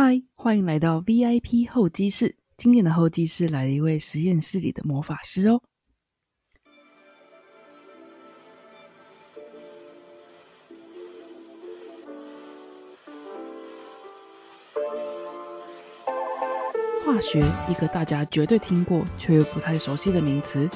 [0.00, 2.36] 嗨，欢迎来到 VIP 候机室。
[2.56, 5.60] 今天的候机室来了一位实验室里的魔法师哦。
[17.04, 20.70] 化学，一个大家绝对听过却又不太熟悉的名词，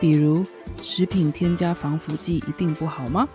[0.00, 0.42] 比如
[0.82, 3.28] 食品添加防腐剂一定不好吗？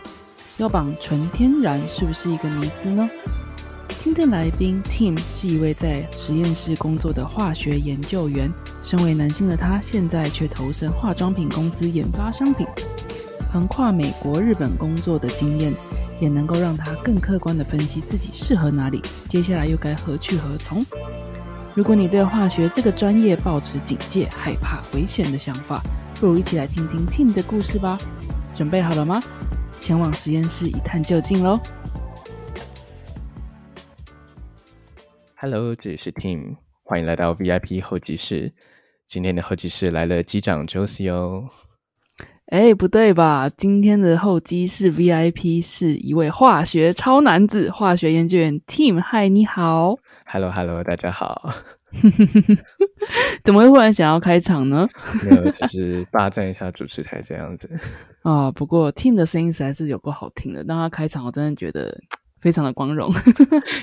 [0.57, 3.07] 标榜纯天然是不是一个迷思呢？
[4.07, 8.49] 今天来宾 Tim 是一位在实验室工作的化学研究员。
[8.81, 12.65] 身为男性的他，现在却投身化妆品公司研发商品。
[13.51, 15.73] 横跨美国、日本工作的经验，
[16.21, 20.85] 也能够让他更客观地分析自己适合哪里，接下来又该何去何从。
[21.75, 25.83] 如果你对化学这个专业保持警戒、害怕危险的想法，
[26.17, 27.99] 不如一起来听听 Tim 的故事吧。
[28.55, 29.21] 准备好了吗？
[29.81, 31.59] 前往实验室一探究竟喽
[35.39, 38.51] ！Hello，这里是 Tim，欢迎来到 VIP 候机室。
[39.05, 41.47] 今天的候机室来了机长 Josie 哦。
[42.47, 43.47] 哎，不对吧？
[43.55, 48.99] 今天的候机室 VIP 是一位化学超男子，化学研究员 Tim。
[48.99, 49.95] 嗨，你好。
[50.25, 51.53] Hello，Hello，大家好。
[53.43, 54.89] 怎么会忽然想要开场呢？
[55.21, 57.69] 没有，就是霸占一下主持台这样子。
[58.23, 61.95] 啊， 不过 Tim 的声音实在是有够好听的，让他开场，我真的觉得。
[62.39, 63.11] 非常的光荣，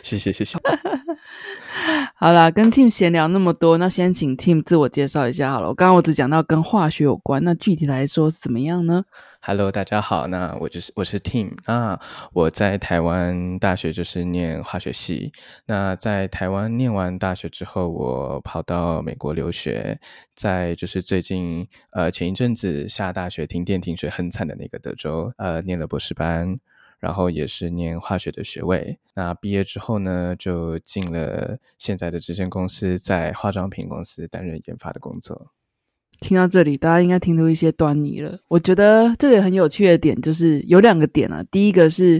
[0.02, 0.58] 谢 谢谢谢。
[2.16, 5.68] 好啦，跟 Tim 闲聊那么多，那先请 Tim 自我介绍一下好了。
[5.68, 9.02] 我刚刚我只讲到跟化学有关，那具体来说是怎么样呢
[9.40, 12.00] ？Hello，大家好，那我就是我是 Tim 啊，
[12.32, 15.32] 我在台湾大学就是念化学系。
[15.66, 19.98] 那在台湾念完大学之后，我跑到美国留学，
[20.34, 26.58] 在就是最近呃前一阵子下大雪停电停水很惨的那个德州呃念了博士班。
[27.04, 28.98] 然后也是念化学的学位。
[29.14, 35.48] 那毕业之后呢，就进了现在的这间公司，在化妆品公司担任研发的工作。
[36.20, 38.38] 听到这里，大家应该听出一些端倪了。
[38.48, 41.44] 我觉得这个很有趣的点就是有两个点啊。
[41.50, 42.18] 第一个是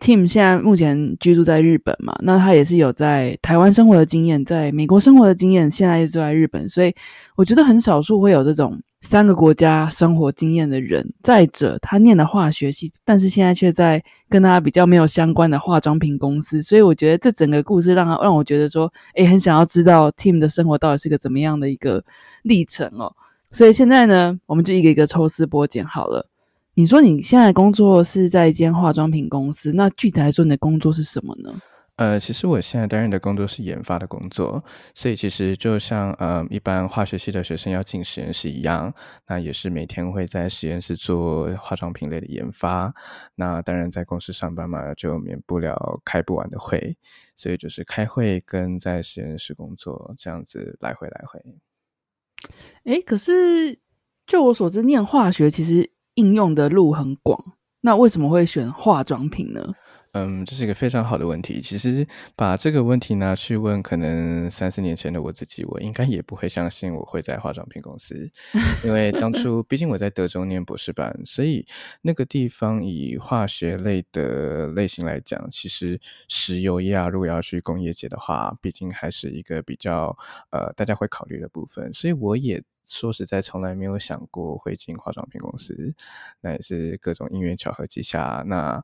[0.00, 6.94] Tim 现在目前居住在日本嘛，那他也是有在台湾生活的经验，在美国生活的经验，现在住在日本，所以
[7.36, 8.78] 我觉得很少数会有这种。
[9.02, 22.04] 三个国家生活经验的人，再者他念的化学系，但是现在却在跟他比较没有相关的化妆品公司，所以我觉得这整个故事让他让我觉得说，诶，很想要知道 Tim 的生活到底是个怎么样的一个
[22.42, 23.14] 历程哦。
[23.52, 26.28] 所以现在呢，我们就一个一个抽丝剥茧好了。
[26.74, 31.54] 你说你现在工作是在一间化妆品公司，那具体来说，你的工作是什么呢？
[31.96, 34.62] 呃，其实我现在担任的工作是研发的工作，
[34.94, 38.92] 所以其实就像呃一般化学系的学生要进实验室一样，
[39.26, 42.94] 那也是每天会在实验室做化妆品类的研发。
[43.34, 46.94] 那当然在公司上班嘛，就免不了开不完的会，
[47.34, 51.42] 所以就是开会跟在实验室工作这样子来回来回。
[52.84, 53.78] 哎，可是
[54.26, 57.42] 就我所知，念化学其实应用的路很广，
[57.80, 59.72] 那为什么会选化妆品呢？
[60.16, 61.60] 嗯，这是一个非常好的问题。
[61.60, 68.30] 其实把这个问题拿去问，可能三四年前的我自己，我应该也不会相信我会在化妆品公司，
[68.82, 71.66] 因为当初毕竟我在德州念博士班，所以
[72.00, 80.16] 那个地方以化学类的类型来讲，其实石油业啊，如果要去工业界的话，毕竟还是一个比较
[80.50, 81.92] 呃大家会考虑的部分。
[81.92, 85.94] 所以我也说实在，从来没有想过会进化妆品公司。
[86.40, 88.82] 那也是各种因缘巧合之下，那。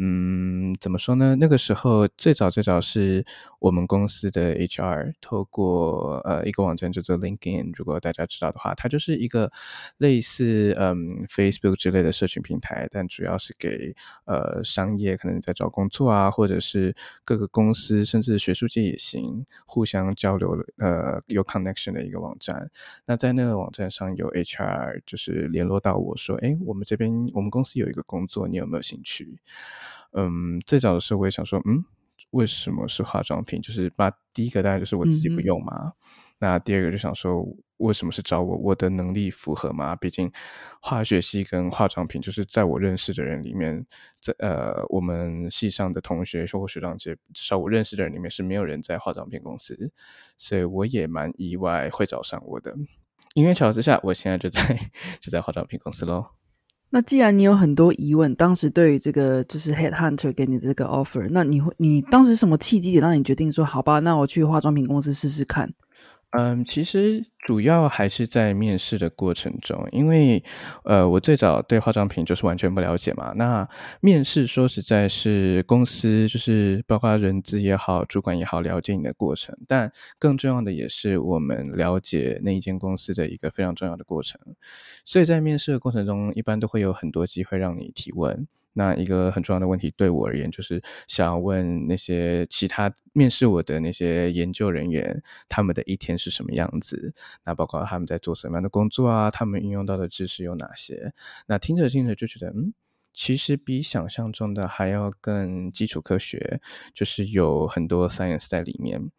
[0.00, 1.34] 嗯，怎么说呢？
[1.34, 3.24] 那个时候最早最早是
[3.58, 9.50] 我们公司的 HR 透过呃一个网站叫做 LinkedIn，如果大家知道的话，它就是一个
[9.96, 13.92] 类似嗯 Facebook 之类的社群平台，但主要是给
[14.24, 16.94] 呃商业可能在找工作啊，或者是
[17.24, 22.70] 各个公司甚至学术界也行，互相交流呃有 connection 的一个网站。
[23.04, 29.40] 那在那个网站上有 HR 就是联络到我说，哎，我们这边我们公司有一个工作，你有没有兴趣？
[30.12, 31.84] 嗯，最早的时候我也想说，嗯，
[32.30, 33.60] 为什么是化妆品？
[33.60, 35.92] 就是把第一个大概就是我自己不用嘛。
[36.40, 37.44] 那第二个就想说，
[37.78, 38.56] 为什么是找我？
[38.58, 39.96] 我的能力符合吗？
[39.96, 40.30] 毕竟
[40.80, 43.84] 化学系跟化妆品，就是在我认识的人里面，
[44.20, 49.92] 在呃我们系上的同学或学长姐，至少我认识的人里面是没有人在化妆品公司，
[50.36, 52.72] 所以我也蛮意外会找上我的。
[53.34, 54.78] 因缘巧合之下，我现在就在
[55.20, 56.37] 就在化妆品公司喽。
[56.90, 65.70] 那既然你有很多疑问，当时对于这个就是 Head Hunter 给你这个 offer，那你会你当时什么契机点让你决定说好吧，那我去化妆品公司试试看？
[66.32, 70.44] 嗯，其实主要还是在面试的过程中，因为
[70.84, 73.32] 呃，我最早对化妆品就是完全不了解嘛。
[73.34, 73.66] 那
[74.02, 79.56] 面试说实在是公司就是包括人资也好，主管也好，了解你的过程。
[79.66, 84.38] 但更重要的也是我们了解那一间公司的一个非常重要的过程。
[85.06, 88.46] 所以在面试的过程中，一般都会有很多机会让你提问。
[88.78, 97.12] 那一个很重要的问题对我而言，就是想要问那些其他面试我的那些研究人员，他们的一天是什么样子？
[97.44, 99.32] 那包括他们在做什么样的工作啊？
[99.32, 101.12] 他们运用到的知识有哪些？
[101.48, 102.72] 那听着听着就觉得，嗯，
[103.12, 106.60] 其实比想象中的还要更基础科学，
[106.94, 109.10] 就是有很多 science 在里面。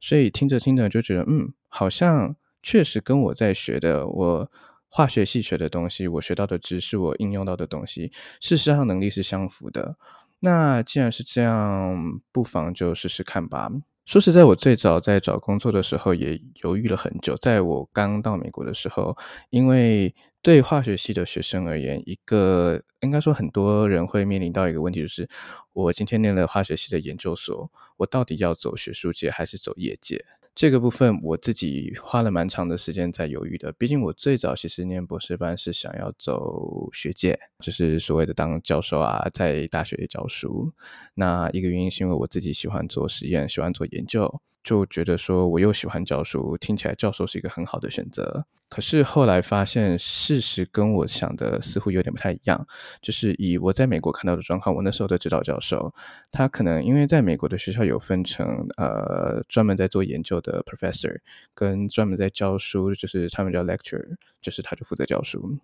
[0.00, 4.50] 所以听着听着就觉得，嗯，好像确实跟我在学的我。
[4.94, 9.96] 化学系学的东西，我学到的知识，我应用到的东西，事实上能力是相符的。
[10.38, 13.68] 那既然是这样，不妨就试试看吧。
[14.06, 17.34] 说实在，我最早在找工作的时候也犹豫了很久。
[17.34, 19.16] 在我刚到美国的时候，
[19.50, 25.28] 因为对化学系的学生而言，一个应该说很多人会面临到一个问题，就是
[25.72, 30.24] 我今天念了化学系的研究所，我到底要走学术界还是走业界？
[30.54, 40.72] 这个部分我自己花了蛮长的时间在犹豫的，毕竟我最早其实念博士班是想要走学界，就是所谓的当教授啊，在大学教书。
[41.14, 44.40] 那一个原因是因为我自己喜欢做实验，喜欢做研究。
[44.64, 48.44] 就觉得说我又喜欢教书，听起来教授是一个很好的选择。
[48.70, 52.66] 可是后来发现事实跟我想的似乎有点不太一样。
[53.00, 55.94] 就是以我在美国看到的状况，我那时候的指导教授，
[56.32, 61.20] 他可能因为在美国的学校有分成，呃，专门在做研究的 professor，
[61.54, 65.58] 跟专门在教书，就是他们叫 lecture，就是他就负责教书。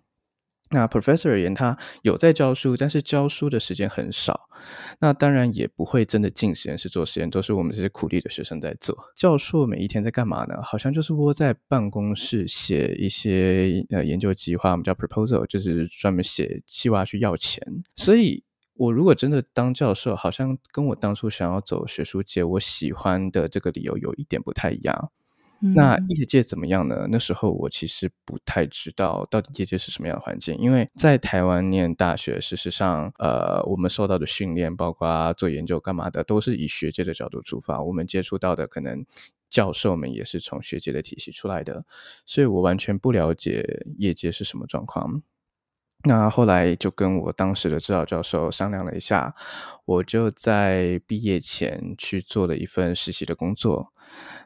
[0.71, 4.47] 那 professor 而言，他有在教书，但是教书的时间很少。
[4.99, 8.97] 那当然也不会真的进实验室做实验，都是我们这些苦力的学生在做。
[9.15, 10.61] 教授每一天在干嘛呢？
[10.61, 17.61] 好像就是窝在办公室写一些呃研究计划，我们叫 proposal，就是专门写计划去要钱。
[17.95, 18.43] 所以
[18.75, 25.11] 我如果真的当教授，好像跟我当初想要走学术界，我喜欢的这个理由有一点不太一样。
[25.61, 27.07] 那业界怎么样呢？
[27.09, 37.81] 那时候我其实不太知道到底业界是什么样的环境，因为在台湾念大学，事实上，呃，我们受到的训练，包括做研究干嘛的，都是以学界的角度出发。
[37.81, 39.05] 我们接触到的可能
[39.49, 41.85] 教授们也是从学界的体系出来的，
[42.25, 45.21] 所以我完全不了解业界是什么状况。
[46.03, 49.33] 那后来就跟我当时的指导教授商量了一下，
[49.85, 53.93] 我就在毕业前去做了一份实习的工作。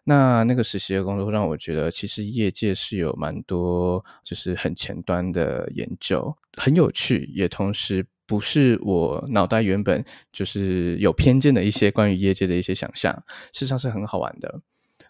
[0.03, 13.11] 那那个实习的工作让我觉得，其实业界是有蛮多就是很前端的研究，很有趣，也同时不是我脑袋原本就是有偏见的一些关于业界的一些想象，
[13.53, 14.61] 事实上是很好玩的。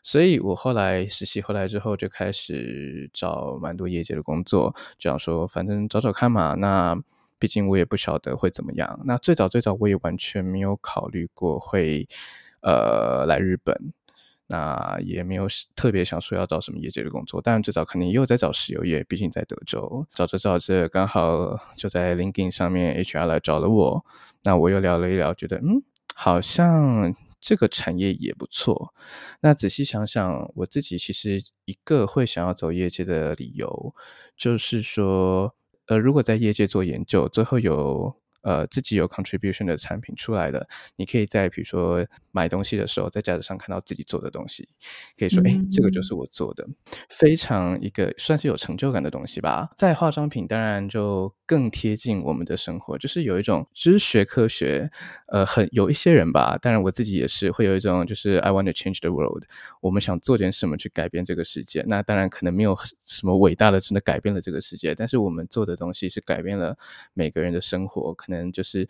[0.06, 6.54] 所以我后来实习回来之后，就开始找蛮多业界的工作，这样说反正找找看嘛。
[6.54, 6.96] 那
[7.40, 9.00] 毕竟我也不晓得会怎么样。
[9.06, 12.08] 那最早最早我也完全没有考虑过会
[12.62, 13.76] 呃来日本。
[14.48, 20.06] 那也没有特别想说要找什么业界的工作，当然最早肯定也有在找石油业，毕竟在德州。
[20.14, 24.06] 找着找着，刚好就在 LinkedIn 上面 HR 来找了我，
[24.44, 25.82] 那我又聊了一聊，觉得嗯，
[26.14, 27.12] 好像
[27.46, 28.96] 这个产业也不错。
[29.42, 33.94] 那仔细想想，我自己其实一个会想要走业界的理由，
[34.36, 35.54] 就是说，
[35.86, 38.16] 呃，如果在业界做研究，最后有。
[38.46, 44.70] 呃，自己有 contribution 的产品出来的，你可以在比如说买东西的时候，在架子上看到自己做的东西，
[45.18, 46.64] 可以说，哎，这个就是我做的，
[47.10, 49.68] 非常一个算是有成就感的东西吧。
[49.76, 54.92] 在化妆品，当然就更贴近我们的生活，就是有一种，其实学科学，
[55.30, 59.44] 呃，很有一些人吧，当然我自己也是会有一种，就是 I want to change the world，
[59.82, 61.84] 我们想做点什么去改变这个世界。
[61.88, 66.78] 那当然可能没有什么伟大的，真的改变了这个世界，但是我们做的东西是改变了
[67.16, 68.35] 每个人的生活，可能。
[68.36, 68.88] 能就是，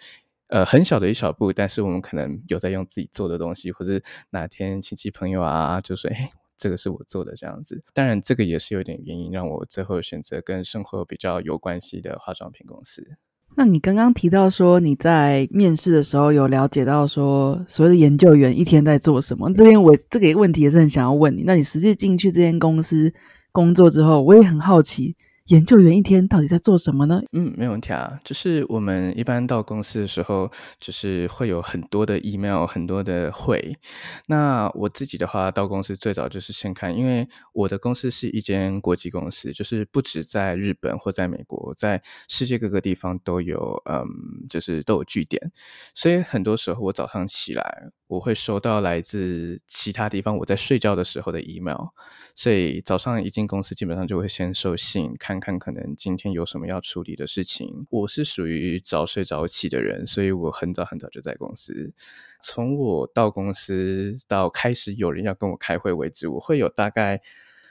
[0.48, 7.84] 呃，很小的一小步，但是我们可能有在用自己做的东西，或者哪天亲戚朋友啊，就说，哎，这个是我做的这样子。
[7.94, 13.18] 当然，这个也是有点原因，让我最后选择跟生活比较有关系的化妆品公司。
[13.58, 19.50] 那你刚刚提到说你在面试的时候有了解到说所谓的研究员一天在做什么？
[19.54, 21.44] 这边我这个问题也是很想要问你。
[21.44, 23.14] 那你实际进去这间公司
[23.54, 25.16] 工作之后，我也很好奇。
[25.48, 27.22] 研究员一天到底在做什么呢？
[27.32, 28.20] 嗯，没有问题啊。
[28.24, 33.78] 就是我们一般到公司的时候，就是会有很多的 email，很多的会。
[34.26, 44.04] 那我自己的话，到公司最早就是先看，因为我的公司是一间国际公司，就是不止在日本或在美国，在世界各个地方都有，嗯，
[44.50, 45.52] 就是都有据点。
[45.94, 51.88] 所以很多时候我早上起来，我会收到来自其他地方我在睡觉的时候的 email。
[52.36, 57.88] 所以早上一进公司，基本上就会先收信，看看可能今天有什么要处理的事情。
[57.90, 61.94] 我是属于早睡早起的人，所以我很早很早就在公司。
[62.42, 67.22] 从我到公司到开始有人要跟我开会为止，我会有大概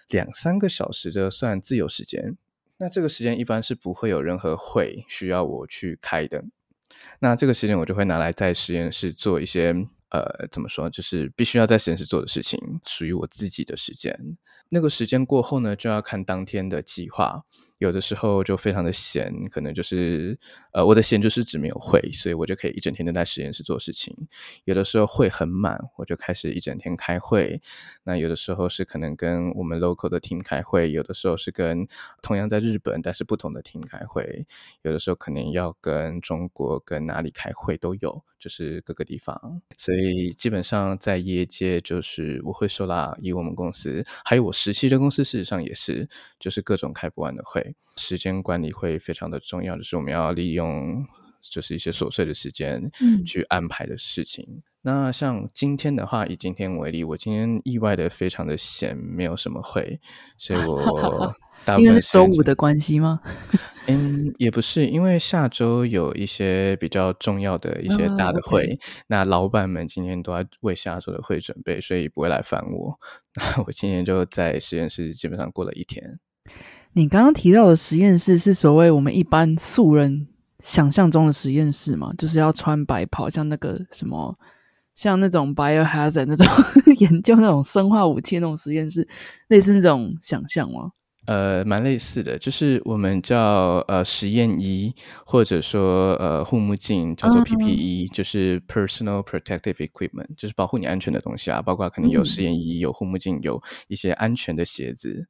[0.09, 2.37] 两三个小时的算自由时间。
[2.79, 6.43] 那这个时间一般是不会有任何会需要我去开的。
[7.21, 9.87] 那这个时间我就会拿来在实验室做一些。
[10.15, 10.89] 呃，怎么说？
[10.89, 12.57] 就是必须要在实验室做的事情，
[12.87, 14.17] 属于我自己的时间。
[14.69, 17.43] 那个时间过后呢，就要看当天的计划。
[17.85, 20.39] 有的时候就非常的闲，可能就是
[20.73, 24.17] 呃，我的闲就是指没有会，所以我就可以一整天都在实验室做事情。
[24.65, 27.61] 有的时候会很满，我就开始一整天开会。
[28.03, 31.87] 那有的时候是可能跟我们 local 的 team 开会，有的时候是跟
[32.23, 34.47] 同样在日本但是不同的 team 开会，
[34.81, 39.61] 有的时候可能要跟中国跟哪里开会都有，就是各个地方。
[39.77, 47.74] 所以基本上在业界就是我会说啦，以我们公司还有我实习的公司，事实上也是就是各种开不完的会。
[47.97, 51.05] 时间管理会非常的重要，就是我们要利用
[51.41, 52.91] 就是一些琐碎的时间
[53.25, 54.63] 去安排的事情。
[54.83, 59.99] 那像今天的话，以今天为例，我今天意外的非常的闲，没有什么会，
[60.37, 63.21] 所以我 大因为是周五的关系吗？
[63.89, 72.99] 嗯，也不是，因为下周有一些比较重要的一些大的会，那老板们今天都在为下周的会准备，所以不会来烦我。
[73.37, 76.19] 那我今天就在实验室基本上过了一天。
[76.97, 80.29] 你刚刚提到的实验室是所谓我们一般素人
[80.61, 82.13] 想象中的实验室吗？
[82.17, 84.39] 就是要穿白袍，像那个什么，
[84.95, 86.47] 像那种 biohazard 那种
[87.01, 89.07] 研究那种生化武器那种实验室，
[89.49, 90.93] 类似那种想象吗？
[91.27, 94.95] 呃，蛮类似的，就是我们叫呃实验衣，
[95.27, 105.27] 或者说呃护目镜，叫做 PPE，就是 Personal Protective Equipment，就是保护你安全的东西啊，包括可能有实验衣、有护目镜、有一些安全的鞋子。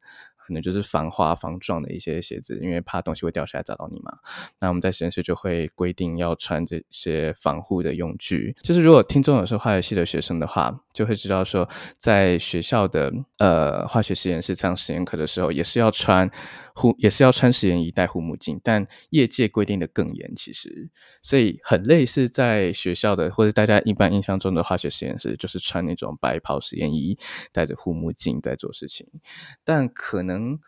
[0.47, 4.19] 可能就是防滑防撞的一些鞋子，因为怕东西会掉下来砸到你嘛。
[4.61, 8.55] 那我们在实验室就会规定要穿这些防护的用具。
[8.63, 16.31] 就是如果听众有是化学系的学生的话，就会知道说，在学校的呃化学实验室上实验课的时候，也是要穿。
[16.75, 20.91] 护也是要穿实验衣、戴护目镜，但业界规定的更严，其实
[21.23, 27.17] 所以很类似在学校的或者大家一般印象中的化学实验室，就是穿那种白袍实验衣、
[27.53, 29.07] 戴着护目镜在做事情。
[29.63, 30.59] 但可能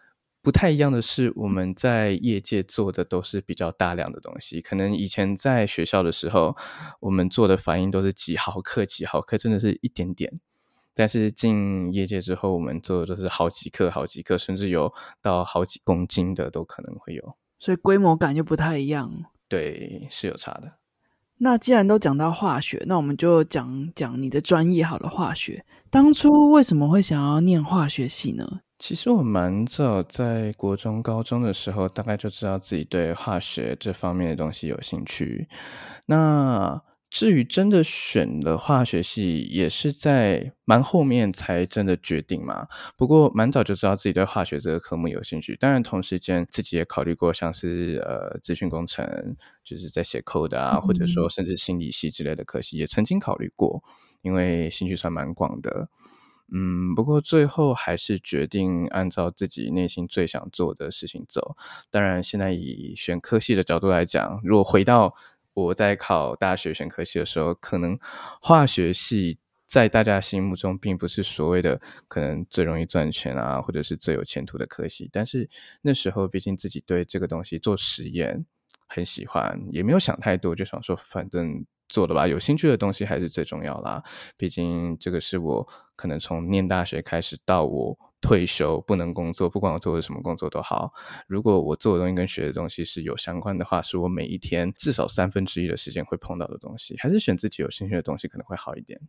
[0.41, 4.61] 不太一样的是，我们在业界做的都是比较大量的东西。
[4.61, 6.57] 可能以前在学校的时候，
[7.01, 10.39] 我们做的反应都是几毫克、几毫克，真的是一点点。
[10.97, 19.13] 但是进业界之后，我们做的都是好几克、好几克，甚至有到好几公斤的都可能会有，所以规模感就不太一样。
[19.47, 20.73] 对，是有差的。
[21.39, 25.07] 那既然都讲到化学，那我们就讲讲你的专业好了。
[25.07, 28.61] 化学当初为什么会想要念化学系呢？
[28.79, 35.47] 其实我蛮早在国中、高中的时候，大概就知道自己对化学这方面的东西有兴趣。
[36.07, 36.83] 那
[37.19, 42.69] 至于真的选了化学系，也是在蛮后面才真的决定嘛。
[42.95, 53.83] 不过蛮早就知道自己对化学这个科目有兴趣，当然同时间自己也考虑过像是呃资讯工程，就是在写 code 啊，或者说甚至心理系之类的科系也曾经考虑过，
[54.21, 55.89] 因为兴趣算蛮广的。
[56.53, 61.57] 嗯，不过最后还是决定按照自己内心最想做的事情走。
[61.91, 65.15] 当然，现在以选科系的角度来讲，如果回到
[65.57, 67.99] 我在考大学选科系的时候，可能
[68.43, 75.09] 化学系在大家心目中并不是所谓的可能最容易赚钱啊，或者是最有前途的科系。
[75.11, 75.49] 但是
[75.81, 78.45] 那时候毕竟自己对这个东西做实验
[78.87, 84.03] 很喜欢，也没有想太多，就想说反正做的吧，有兴趣的东西还是最重要啦。
[84.37, 87.99] 毕竟这个是我可能从念大学开始到我。
[88.27, 90.93] 退休不能工作，不管我做的什么工作都好。
[91.29, 99.01] 如果我做的东西跟学的东西是有相关的话，是我每一天至少三分之一的时间会碰到的东西，还是选自己有兴趣的东西可能会好一点。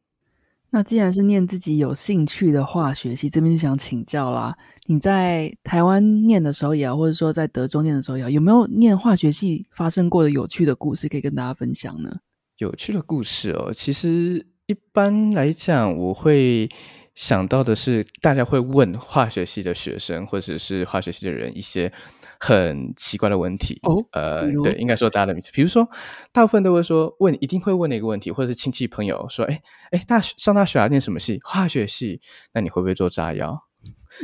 [0.69, 4.55] 那既然是念自己有兴趣的化学系，这边就想请教啦。
[4.85, 12.19] 你在台湾念的时候也好，或者说在德州念的时候也好，有没有念化学系发生过的有趣的故事可以跟大家分享呢？
[12.59, 16.69] 有趣的故事哦，其实一般来讲，我会。
[17.17, 21.91] 想到的是，大家会问化学系的学生或者是化学系的人一些
[22.39, 25.89] 很奇怪的问题哦呃，对，应该说大家的名字，比如说，
[26.31, 29.59] 大部分都会说问一定会问的一个问题，或者是亲戚朋友说，哎
[29.89, 31.39] 哎，大学上大学啊，念什么系？
[31.43, 32.21] 化学系，
[32.53, 33.66] 那你会不会做炸药？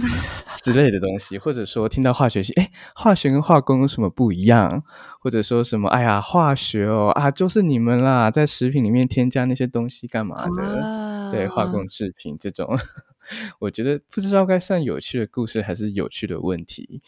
[0.62, 4.84] 之类的东西，或者说听到化学系，哎，化学跟化工有什么不一样？
[5.20, 10.64] 或者说什么，哎呀，化学哦啊，就是你们啦，在食品里面添加那些东西干嘛的？
[10.84, 12.78] 啊对，化工制品这种，
[13.60, 17.02] 我觉得不知道该算有趣的故事还是有趣的问题。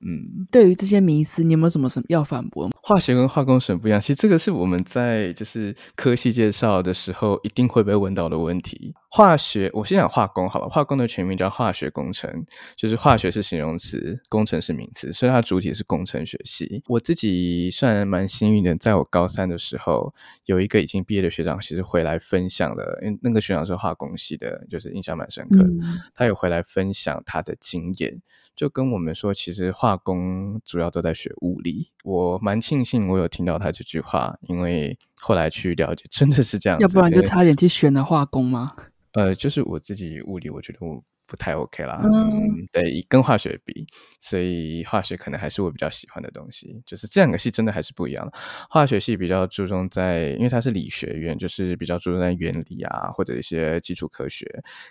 [0.00, 2.72] 嗯，对于这些迷思，你有没有什么什么要反驳吗？
[2.82, 4.00] 化学跟化工什么不一样？
[4.00, 8.94] 其实这个是我们在就是科系介绍的时候一定会被问到的问题。
[9.12, 10.68] 化学，我先讲化工好了。
[10.68, 12.30] 化工的全名叫化学工程，
[12.76, 16.82] 就是化学是形容词，工程是名词，所以它主体是工程学系。
[16.86, 25.59] 我自己算蛮幸运的，在我高三的时候，有一个已经毕业的学长，其实回来分享了，因为那个学长是化工系的，就是印象蛮深刻。
[25.62, 28.20] 嗯他有回来分享他的经验，
[28.54, 31.90] 就跟我们说，其实化工主要都在学物理。
[32.04, 36.82] 我蛮庆幸我有听到他这句话，因为后来去了解，真的是这样子。
[36.82, 38.68] 要不然就差点去选了化工吗？
[39.12, 42.00] 呃，就是我自己物理，我觉得我不太 OK 啦。
[42.02, 43.86] 嗯嗯，对，跟化学比，
[44.18, 46.82] 所以化学可能还是我比较喜欢的东西。
[46.84, 48.32] 就是这两个系真的还是不一样的。
[48.68, 54.44] 化学系比较注重在，因为它是理学院，就是比较注重在原理啊，或者一些基础科学，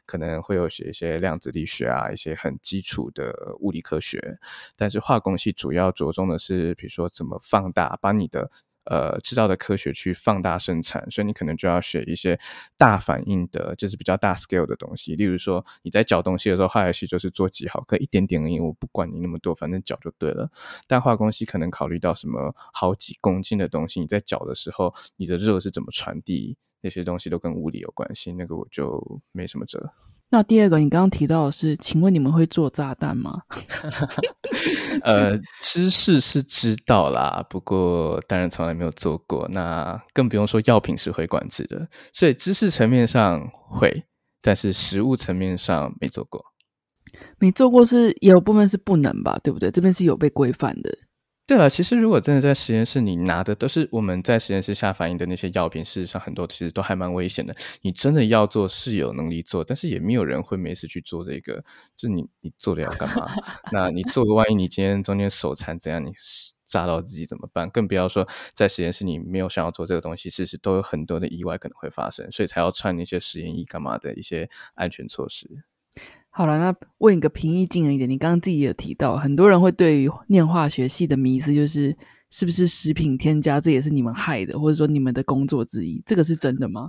[0.06, 4.40] 可能会有学一些量子力学啊，一些很基础的物理科学。
[4.78, 8.50] 但是化工系主要着重的是，比如说怎么放大，把你的
[8.90, 12.38] 呃制造的科学去放大生产，所以你可能就要学一些
[12.76, 15.16] 大反应的，就是比较大 scale 的东西。
[15.16, 20.50] 例如说你在搅东西的时候，化学系就是做几毫克一点点而已，我不管你那么多，反正搅就对了。
[20.88, 29.92] 但化工系可能考虑到什么好几公斤的东西，你在搅的时候，你的热是怎么传递，那些东西都跟物理有关系，那个我就没什么辙。
[30.32, 33.42] 那第二个，你刚刚提到的是，请问你们会做炸弹吗？
[35.02, 44.06] 呃，知识是知道啦，不过当然从来没有做过，那更不用说药品是会管制的，所以知识层面上会，
[44.42, 46.46] 但是实物层面上没做过。
[47.40, 49.72] 没做过是也有部分是不能吧，对不对？
[49.72, 50.96] 这边是有被规范的。
[51.50, 57.56] 对了，其实如果真的在实验室，你拿的都是我们在实验室下反应的那些药品，事实上很多其实都还蛮危险的。
[57.82, 61.66] 你真的要做是有能力做，但是也没有人会没事去做这个。
[61.98, 63.28] 就你你做了要干嘛？
[63.74, 66.12] 那你做个万一你今天中间手残怎样，你
[66.68, 67.68] 炸到自己怎么办？
[67.72, 75.64] 更不要说在实验室你没有想要做这个东西，事实都有很多的意外可能会发生，所以才要穿那些实验衣干嘛的一些安全措施。
[76.40, 81.94] 好了，那问一个平易近人一点，你刚刚自己也有提到，很多人会对于念化学系的迷思就是
[82.30, 86.88] 是不是食品添加，这也是你们害的，或者说你们的工作之一，这个是真的吗？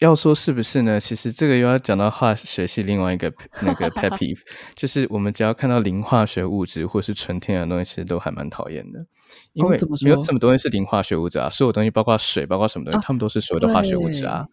[0.00, 1.00] 要说是不是呢？
[1.00, 3.32] 其实这个又要讲到化学系另外一个
[3.62, 4.40] 那个 pet peeve，
[4.76, 8.98] 就是我们只要看到零化学物质或是纯天然的东西，其实都还蛮讨厌的，
[9.54, 14.44] 因为没有什么东西是零化学物质啊，所有东西包括水，包括什么东西，啊它们都是所有的化学物质啊。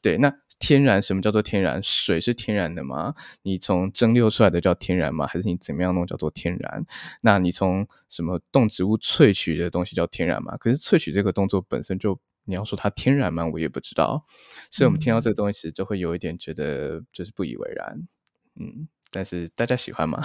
[0.00, 1.82] 对，那天然什么叫做天然？
[1.82, 3.14] 水是天然的吗？
[3.42, 5.26] 你从蒸馏出来的叫天然吗？
[5.26, 6.84] 还是你怎么样弄叫做天然？
[7.20, 10.56] 那你从什么动植物萃取的东西叫天然吗？
[10.56, 13.46] 可是萃取这个动作本身就，你要说它天然吗？
[13.46, 14.24] 我也不知道。
[14.70, 18.08] 所以我们听到这个东西，其实就会有一点觉得就是不以为然。
[18.54, 20.22] 嗯，但是大家喜欢吗？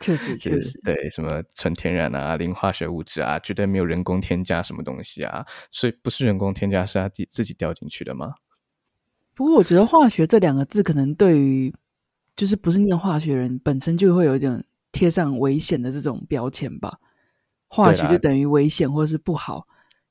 [0.00, 8.34] 确实， 确实，对，什么纯天然啊、零化学物质啊，绝对没有人工添加什么东西啊，所以不是人工添加，是他自己自己掉进去的吗？
[9.38, 11.72] 不过我觉得化学这两个字，可能对于
[12.34, 16.98] 就是不是念化学人本身就会有一点贴上危险的这种标签吧。
[17.68, 19.64] 化学就等于危险或者是不好，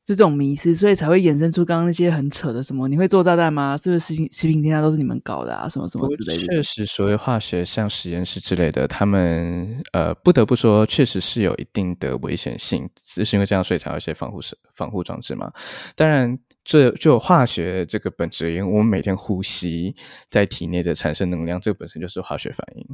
[0.05, 3.75] 就这种迷思，所以才会衍生出刚刚那些很扯的什么，你会做炸弹吗？
[3.75, 5.67] 是不是食品食品添加都是你们搞的啊？
[5.67, 6.45] 什么什么之类的。
[6.45, 15.51] 确实，所谓化学像实验室之类的，他们呃不得不说，确实是有一定的危险性，只是因为这样，所以才有一些防护设防护装置嘛。
[15.97, 19.95] 当然，这就化学这个本质因为，我们每天呼吸
[20.29, 22.85] 在体内的产生能量，这个本身就是化学反应，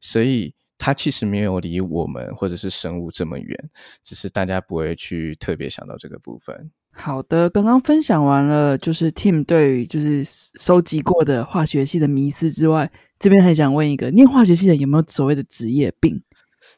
[0.00, 3.70] 所以它其实没有离我们或者是生物这么远，
[4.02, 6.72] 只是大家不会去特别想到这个部分。
[6.92, 12.90] 好的，刚刚分享完了，就是 Tim 对于就是收集过的化学系的迷思之外，
[13.20, 16.20] 这边还想问一个，念化学系的有没有所谓的职业病？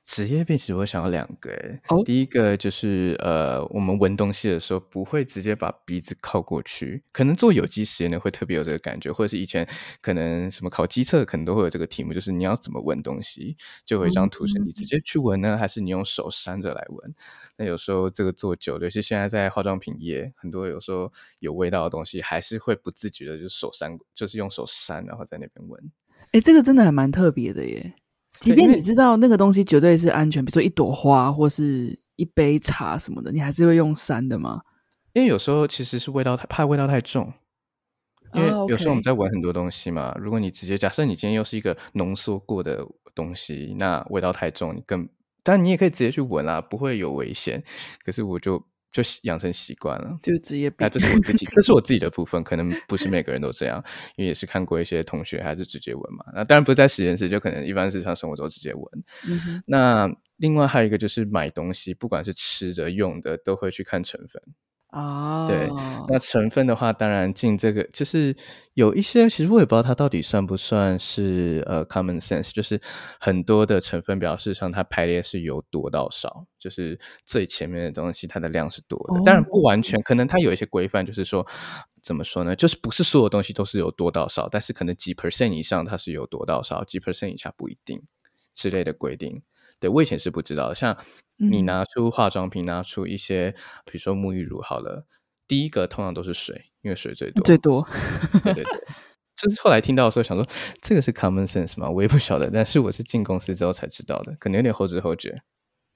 [0.05, 9.67] 职业病其实我想要两个诶、哦第一个就是呃，我们闻东西的时候不会直接把鼻子靠过去，可能做有机实验的会特别有这个感觉，或者是以前
[10.01, 17.15] 可能什么考机测可能都会有这个题目，就是你要怎么闻东西，就有一张图是你直接去闻呢，还是你用手扇着来闻？
[17.57, 25.81] 那有时候这个做久了，尤其现在在化妆品业，很多有时候有味道的东西，还是会不自觉的就手扇，就是用手扇，然后在那边闻。
[26.33, 27.95] 诶，这个真的还蛮特别的耶。
[28.43, 34.61] 即便你知道那个东西绝对是安全，比如说一朵花或是一杯茶什么的，你还是会用三的吗？
[35.15, 37.33] 因为有时候其实是味道太怕味道太重，
[38.35, 40.15] 因为有时候我们在闻很多东西嘛。
[40.19, 45.09] 如果你直接假设你今天又是一个浓缩过的东西，那味道太重，你更
[45.43, 47.63] 当然你也可以直接去闻啦，不会有危险。
[48.05, 48.63] 可是我就。
[48.93, 50.77] 就养成习惯了，就是职业病。
[50.81, 53.83] 那这是我自己， 这是我自己的部分，可能不是每个人都这样，
[54.17, 56.25] 因为也是看过一些同学还是直接闻嘛。
[56.35, 58.85] 那当然不是在实验室，就可能一般日常生活中直接闻。
[59.67, 64.43] 那另外还有一个就是买东西，不管是吃的、用的，都会去看成分。
[64.93, 65.71] 哦，对，
[66.07, 68.37] 那成分的话，当然进这个就是
[68.75, 72.79] 有一些，其实我也不知道它到底算不算是呃 common sense，就是
[73.19, 81.47] 很多的成分表示上它排列是由多到少，就是最前面的东西它的量是多的，当然不完全，可能它有一些规范，就是说
[82.03, 88.03] 怎么说呢，就是不是所有东西都是由多到少，但是可能几 percent 以上它是由多到少，几 percent 以下不一定
[88.53, 89.43] 之类的规定。
[89.83, 90.75] 对，我以前是不知道的。
[90.75, 90.97] 像
[91.37, 93.51] 你拿出化妆品，拿出一些，
[93.85, 95.05] 比如说沐浴乳，好了，
[95.49, 97.43] 第一个通常都是水，因为水最多。
[97.45, 97.87] 最多。
[98.45, 98.81] 对对对。
[99.35, 100.47] 就是后来听到的时候，想说
[100.81, 101.91] 这个是 common sense 吗？
[101.91, 102.49] 我也不晓得。
[102.49, 105.43] 但是我是进公司之后才知道的，可能有点后知后觉。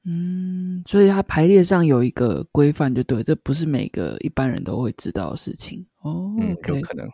[0.05, 5.87] 嗯，所以它排列上有一个规范，就对，这不是每个一般人都会知道的事情。
[6.03, 7.09] 哦，嗯，有可能。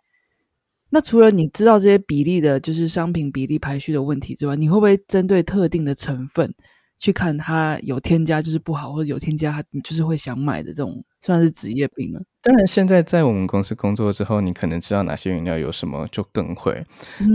[0.95, 6.55] 那除了你知道这些比例的，就是商品比例排序的问题之外，你会不会针对特定的成分
[6.99, 12.21] 去看它有添加就是不好，或者有添加它就是会想买的这种，算是职业病了？
[12.43, 16.85] 当然，现在在我们公司工作之后，你可能知道哪些原料有什么，就更会。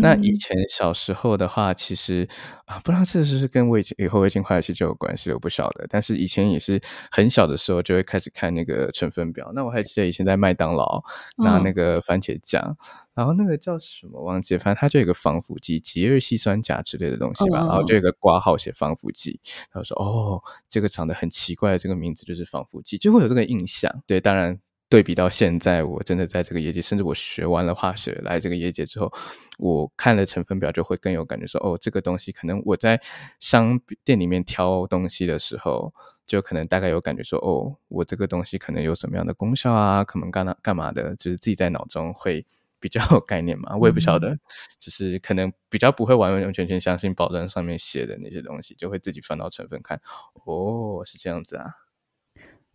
[0.02, 2.28] 那以前小时候的话，其实
[2.66, 5.88] 啊，不知道这是不是跟胃镜以后胃镜坏了其实就有关系，我不晓得。
[5.90, 9.50] 但是以前也是很小的时候就会开始看那个成分表。
[9.56, 11.02] 那我还记得以前在麦当劳
[11.38, 12.76] 拿那个番茄酱。
[13.16, 17.58] 然后那个叫什么忘记，反正它就有个防腐剂，吉日烯酸钾之类的东西吧。
[17.62, 19.40] 然后就有个挂号写防腐剂，
[19.72, 23.77] 然后说：“哦，这个长得很奇怪的这个名字就是防腐剂，就会有这个印象。”
[24.08, 24.58] 对，当然
[24.90, 29.12] 对比到现在，我真的在这个业界，甚至我学完了化学来这个业界之后，
[29.58, 33.00] 我看了成分表就会更有感觉，说：“哦，这个东西可能我在
[33.40, 35.94] 商店里面挑东西的时候，
[36.26, 40.04] 就可能大概有感觉说：哦，我这个东西可能有什么样的功效啊？
[40.04, 42.46] 可能干嘛干嘛的，就是自己在脑中会。”
[42.80, 44.38] 比较有概念嘛，我也不晓得，
[44.80, 50.00] 就是可能比较不会完完全全相信保证上面写的那些东西，就会自己翻到成分看。
[50.46, 51.87] 哦，是这样子啊。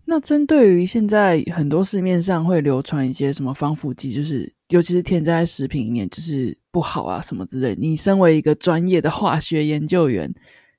[0.04, 7.74] 那针对于现在很多市面上会流传一些什么防腐剂，就是尤其是添加在食品里面，就是不好啊什么之类。
[7.78, 10.32] 你身为一个专业的化学研究员。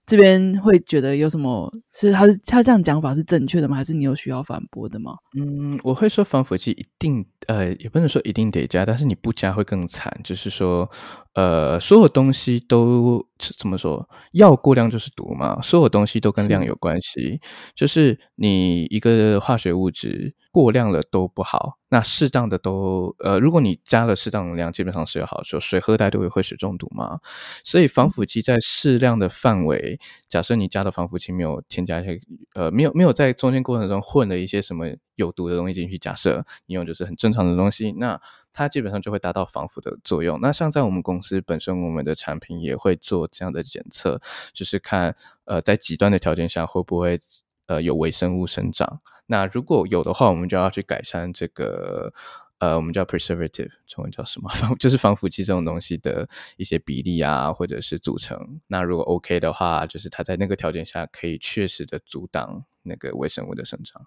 [0.05, 1.71] 这边会觉得有什么？
[1.91, 3.75] 是他是他这样讲法是正确的吗？
[3.75, 5.13] 还是你有需要反驳的吗？
[5.37, 10.13] 嗯，我会说防腐剂一定呃，也不能说一定得加，但是你不加会更惨。
[10.23, 10.89] 就是说，
[11.35, 13.25] 呃，所有东西都
[13.57, 14.07] 怎么说？
[14.33, 17.39] 药过量就是毒嘛，所有东西都跟量有关系。
[17.73, 20.35] 就是你一个化学物质。
[20.53, 25.60] 过量了都不好，那适当的都呃，如果你加了适当的量，基本上是有好处。
[25.60, 27.19] 水喝太多也会水中毒嘛，
[27.63, 32.19] 所以防腐剂在适量的范围，假设你加的防腐剂没有添加一些
[32.56, 38.19] 呃，没有没有在中间过程中混了一些什么有毒的东西进去，假设你用就是很正常的东西，那
[38.51, 40.39] 它基本上就会达到防腐的作用。
[40.41, 44.19] 那像在我们公司本身，我们的产品也会做这样的检测，
[44.51, 47.19] 就是看呃在极端的条件下会不会。
[47.67, 52.13] 呃，有微生物生长，那如果有的话，我们就要去改善这个，
[52.60, 54.49] 呃，我们叫 preservative，中文叫什么？
[54.78, 58.60] 就是防腐剂这种东西的一些比例啊，或者是组成。
[58.67, 64.06] 那如果 OK 的话，就是它在那个条件下可以确实的阻挡那个微生物的生长。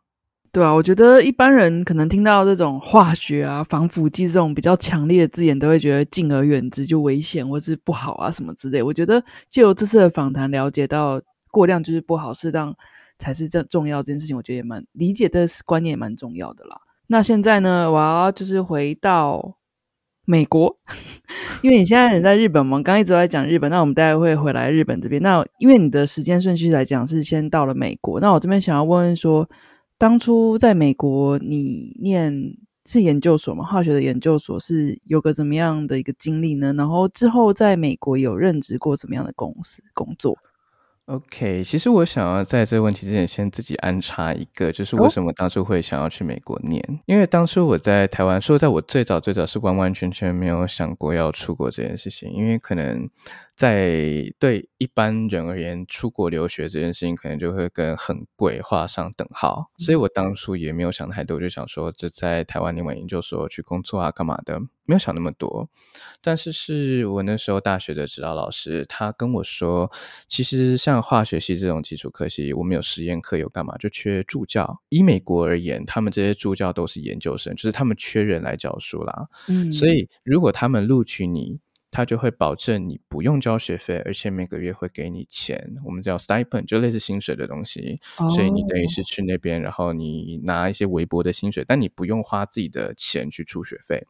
[0.53, 8.83] 对啊，我觉得一般人可能听到这种化学啊、防腐剂这种比较强烈的字眼，都会觉得敬而远之，就危险或是不好啊什么之类。
[8.83, 12.75] 我觉得就由这次的访谈了解到，过量就是不好，适当。
[13.19, 16.81] 才是这重要这件事情，我觉得也蛮理解的观念也蛮重要的啦。
[17.09, 19.57] 那现在呢，我要就是回到
[20.25, 20.77] 美国，
[21.63, 25.23] 因为你现在人在日本嘛，刚一直在讲日本，那我们待会会回来日本这边。
[25.23, 29.49] 那因为你的时间顺序来讲是先到了美国，那我这边想要问问说，
[29.97, 36.73] 当初在美国你念是研究所嘛，化学的研究所是有个怎么样的一个经历呢？
[36.73, 40.37] 然后之后在美国有任职过什么样的公司工作
[41.07, 46.83] ？OK，其实我想要在这个问题之前先自己安插一个，就是为什么当初会想要去美国念？
[47.07, 53.09] 因为当初我在台湾，说在我最早最早是完完全全没有想过要出国这件事情，因为可能
[53.57, 59.71] 在对一般人而言，出国留学这件事情可能就会跟很贵画上等号。
[59.79, 65.69] 所以我当初也没有想太多，就想说就在台湾念完研究所去工作啊，干嘛的，没有想那么多。
[66.21, 69.91] 但是是我那时候大学的指导老师，他跟我说，
[70.29, 74.83] 其实像化学系这种基础科系，我们有实验课，有干嘛，就缺助教。
[74.91, 79.29] 以美国而言，他们这些助教都是研究生，就是他们缺人来教书啦。
[79.49, 81.59] 嗯，所以如果他们录取你，
[81.91, 88.01] 他就会保证你不用交学费，而且每个月会给你钱，我们叫 stipend，就类似薪水的东西。
[88.35, 94.07] 所以你等于是去那边，然后你拿一些微薄的薪水，但你不用花自己的钱去出学费。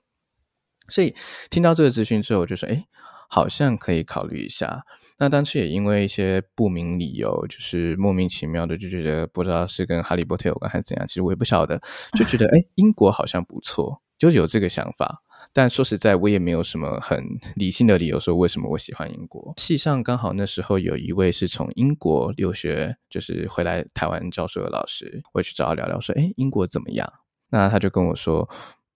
[0.89, 1.15] 所以
[1.51, 2.87] 听到这个资讯之后，我就说：“哎，
[3.29, 4.85] 好像可以考虑一下。”
[5.19, 11.81] 那当时也因为一些不明理由，就是莫名其妙的就觉得不知道是跟哈利波特有关还是怎样，其实我也不晓得，
[12.17, 15.23] 就觉得 哎，英国好像不错，就有这个想法。
[15.57, 19.55] 但说实在，我也没有什么很理性的理由说为什么我喜欢英国。
[19.57, 27.11] 系上刚好那时候有一位是从英国留学，就是回来台湾教书的老师，我去找他聊聊，说：“哎，英国怎么样？”
[27.49, 28.47] 那他就跟我说：“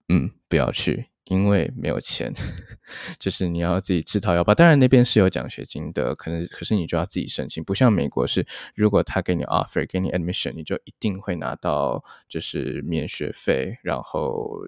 [0.09, 2.31] 嗯，不要去。”因为没有钱，
[3.17, 4.53] 就是你要自己自掏腰包。
[4.53, 7.63] 当然那边是有奖学金的，可能可是你就要自己申请。
[7.63, 8.45] 不像美国是，
[8.75, 14.59] 如果他给你 offer，给你 admission，你就一定会拿到就是免学费，然后。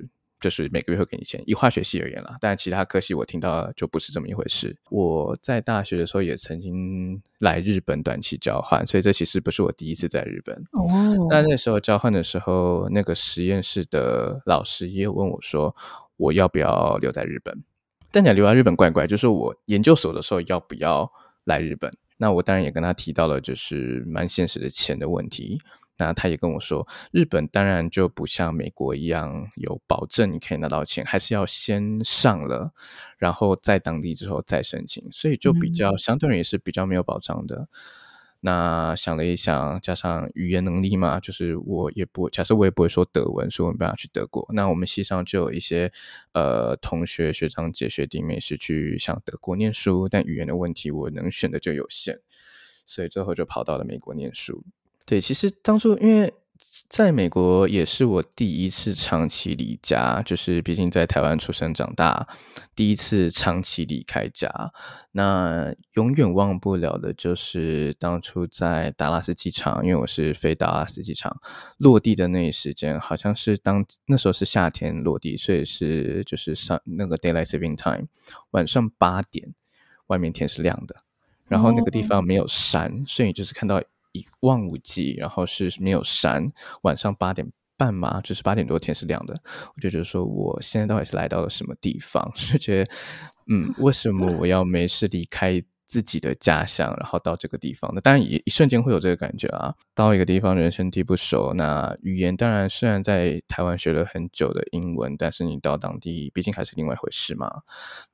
[0.44, 4.76] 就是每个月会给你钱，以化学系而言啦，但其他科系我听到就不是这么一回事。
[4.90, 10.54] 我在大学的时候也曾经来日本短期交换，所以这其实不是我第一次在日本。
[10.74, 10.86] 哦，
[11.30, 15.74] 那那时候交换的时候，那个实验室的老师也有问我说，
[16.18, 17.64] 我要不要留在日本？
[18.12, 21.10] 但讲留在日本怪怪，就是我研究所的时候要不要
[21.46, 21.90] 来日本？
[22.18, 25.62] 那我当然也跟他提到了，就是蛮现实的钱的问题。
[25.98, 32.74] 那他也跟我说，日本当然就不像美国一样有保证你可以拿到钱，还是要先上了，
[33.18, 37.68] 然后在当地之后再申请，所以就比较相对而言是比较没有保障的。
[38.46, 44.46] 那想了一想，加上语言能力嘛，就是我也不假设我也不会说德文，所以我没办法去德国。
[44.50, 45.90] 那我们系上就有一些
[46.34, 52.20] 呃同学学长姐学弟妹是去向德国念书，但语言的问题我能选的就有限，
[52.86, 54.66] 所以最后就跑到了美国念书。
[55.06, 56.34] 对，其实当初因为
[56.88, 62.26] 在美国也是我第一次长期离家，就是毕竟在台湾出生长大，
[62.74, 64.50] 第一次长期离开家。
[65.12, 71.38] 那永远忘不了的就是当初在达拉斯机场，因为我是飞达拉斯机场
[71.78, 78.08] 落地的那一时间，好像是当那时候是夏天落地，所以是就是上那个 daylight saving time，
[78.52, 79.54] 晚上八点，
[80.08, 80.96] 外面天是亮的，
[81.48, 83.82] 然后那个地方没有山，所以就是看到。
[84.14, 86.52] 一望无际，然后是没有山，
[86.84, 87.48] 晚上八点
[87.78, 89.36] 半嘛，就是八点多天是亮的，
[89.76, 92.32] 我就觉得说，我现在到底是来到了什么地方？
[92.34, 92.92] 就觉得，
[93.48, 95.62] 嗯，为什么我要没事离开？
[95.94, 99.76] 自己的家乡，然后到这个地方，那当然也一瞬间会有这个感觉啊。
[99.94, 107.62] 到一个地方，人生地不熟，那语言当然虽然在台湾学了很久的英文，但是你到当地，毕竟还是另外一回事嘛。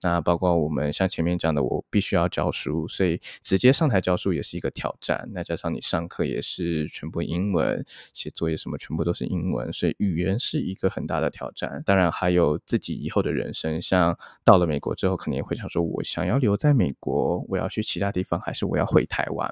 [0.01, 5.29] 那包括我们像前面讲的，我必须要教书，所以直接上台教书也是一个挑战。
[5.33, 7.81] 那加上你上课也是全部英文，
[8.13, 11.81] 写作业什么全部都是英文，所以语言是一个很大的挑战。
[11.85, 17.68] 当然还有自己以后的人生，像到了美国之后，肯定也会想说，我想要留在美国，我要。
[17.69, 19.49] 去其他地方，还是我要回台湾？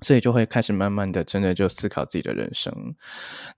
[0.00, 2.94] 所以就会开始慢慢的，真的就思考自己的人生。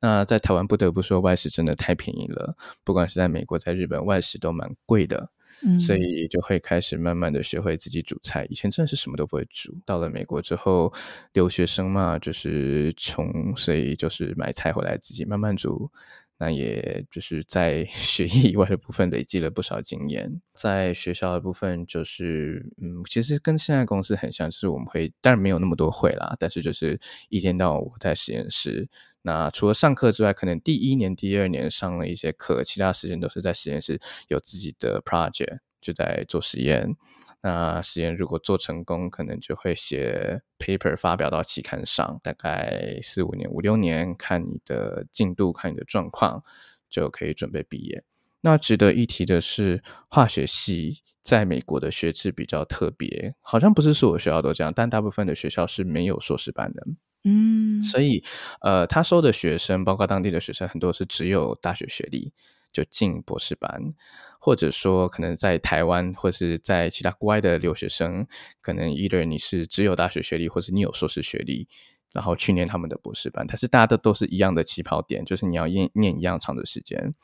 [0.01, 5.31] 那在台湾，不得不说外食真的太便宜了，不管是在美国，在日本，外食都蛮贵的。
[5.63, 8.47] 嗯，所以就会开始慢慢的学会自己煮菜。
[8.49, 10.91] 以前真的是什么都不会煮，到了美国之后，
[11.35, 15.91] 留学生嘛，就是穷，所以就是买菜回来自己慢慢煮。
[16.41, 26.99] 那也就是在 学业以外的部分累积了不少经验，在学校的部分就是，嗯，其实跟现在公司很像，就是我们会，当然没有那么多会啦，但是就是
[27.29, 28.89] 一天到晚在实验室。
[29.23, 36.97] 那除了上课之外，可能第一年、第二年上了一些课，其他时间都是在实验室有自己的 project，就在做实验。
[37.43, 46.45] 那实验如果做成功，可能就会写 paper 发表到期刊上，大概四五年、五六年，看你的进度，看你的状况，
[46.91, 48.05] 就可以准备毕业。
[48.43, 56.87] 那值得一提的是，化学系在美国的学制比较特别，好像不是所有学校都这样，但大部分的学校是没有硕士班的。
[57.25, 58.25] 嗯，所以
[58.63, 62.33] 呃，他收的学生，包括当地的学生，很多是只有大学学历
[62.73, 63.95] 就进博士班。
[64.43, 68.27] 或者说，可能在台湾或是在其他国外的留学生，
[68.63, 71.69] 可能 either 你是只有大学学历，或是你有硕士学历，
[72.11, 73.45] 然后去念他们的博士班。
[73.47, 77.15] 但是大家都都是一样的起跑点，就是你要念念一样长的时间。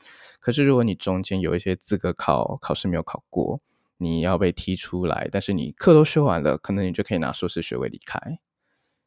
[0.41, 3.63] 可是如果你中间有一些资格考考试没有考过，
[3.97, 8.21] 你要被踢出来，但是你课都修完了，可能你就可以拿硕士学位离开。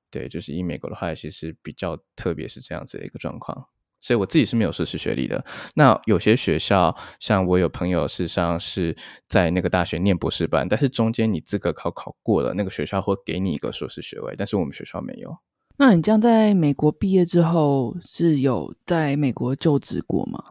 [0.09, 3.67] 对，就是以美国的话，其实比较特别是这样子的一个状况。
[4.01, 5.43] 所以我自己是没有硕士学历的。
[5.75, 8.95] 那有些学校，像我有朋友，事实上是
[9.27, 15.35] 在那个大学念博士班，但是中间你资格考考过了，那个学校会给你一个硕士学位，但是我们学校没有。
[15.77, 20.43] 那你这样在美国毕业之后，是有在美国就职过吗？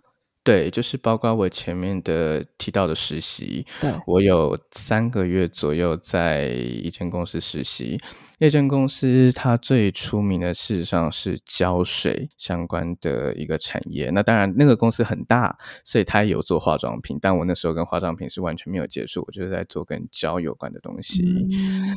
[0.49, 8.01] 对，就是包括我前面的提到的实习，对我有三个月左右在一间公司实习。
[8.39, 14.09] 那间公司它最出名的，事实上是胶水相关的一个产业。
[14.09, 17.19] 那当然，那个公司很大，所以它有做化妆品。
[17.21, 21.47] 但我那时候跟化妆品是完全没有接触，我就是在做跟胶有关的东西。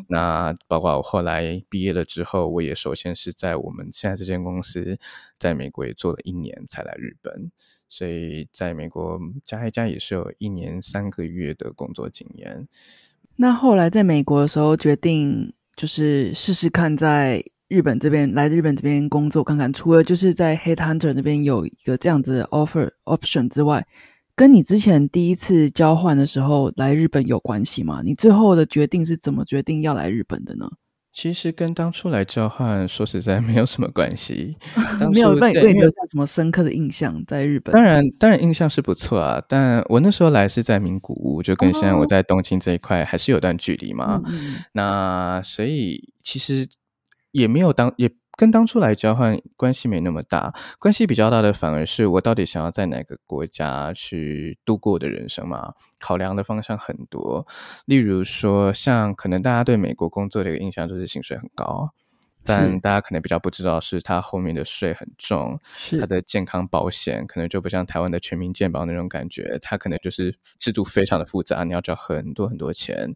[0.10, 5.00] 那包括我后来毕业了之后，我也首先是在我们现在这间公司，
[5.40, 7.50] 在美国也做了一年才来日本。
[7.92, 12.66] 所以在美国加一加也是有一年三个月的工作经验。
[13.36, 19.72] 那后来在美国的时候，决定就是试试看在日本这边来日本这边工作看看。
[19.74, 23.86] 除了就是在 Headhunter 那边有一个这样子的 offer option 之外，
[24.36, 28.02] 跟你之前第一次交换的时候来日本有关系吗？
[28.06, 30.72] 你最后的决定是怎么决定要来日本的呢？
[31.14, 34.56] 其实跟当初来交换说实在没有什么关系，
[35.14, 37.74] 没有对你留下什么深刻的印象在日本。
[37.74, 39.44] 当然，当然印象是不错啊。
[39.48, 44.22] 但我那时候来是在名古屋，就跟现在我在东京这一块还是有段距离嘛。
[44.74, 46.68] 那所以其实
[47.32, 48.10] 也没有当也。
[48.42, 55.74] 跟当初来交换关系没那么大，关系比较大的反而是我到底想要在哪个国家去度过的人生嘛？
[56.00, 57.46] 考量的方向很多，
[57.86, 61.92] 例如说，像可能大家对美国工作的一个印象就是薪水很高，
[62.44, 65.60] 但大家可能比较不知道是它后面的税很重，
[66.00, 73.14] 它的健康保险可能就不像台湾的全民健保那种感觉，它可能就是制度非常的复杂，你要交很多很多钱，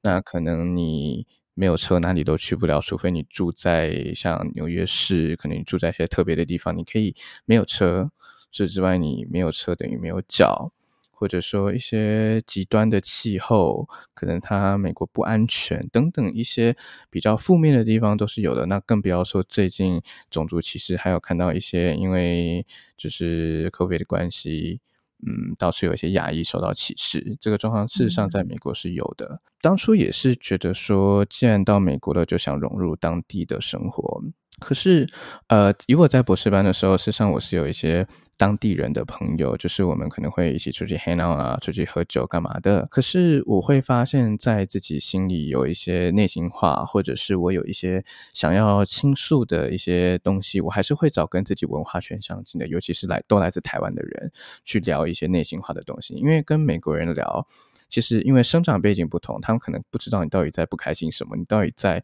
[0.00, 1.26] 那可能你。
[1.54, 8.10] 没有车，哪里都去不了，除非你住在像纽约市，可能住在一些特别的地方，你可以没有车。
[8.50, 10.72] 这之外，你没有车等于没有脚，
[11.12, 16.74] 或者说一些极端的气候，可能它美国不安全等等一些
[17.10, 18.66] 比较负面的地方都是有的。
[18.66, 24.80] 那更不要说最近种族歧视，还有看到一些因为就是 COVID 的关系。
[25.26, 29.40] 嗯，倒是有一些亚裔受到歧视，这个状况事实上在美国是有的。
[29.60, 34.22] 当初也是觉得说，既然到美国了，就想融入当地的生活。
[34.60, 35.08] 可是，
[35.48, 42.86] 呃，以我在博士班的时候，事实上我是有一些当地人的朋友，就是我们可能会一起出去 hang out 啊，出去喝酒干嘛的。
[42.90, 54.30] 可是我会发现，在自己心里有一些内心话，或者是我有一些想要倾诉的一些东西，我还是会找跟自己文化圈相近的，尤其是来都来自台湾的人
[54.64, 57.46] 去聊一些内心话的东西，因为跟美国人聊。
[57.90, 62.02] 其实，因为生长背景不同，他们可能不知道你到底在不开心什么，你到底在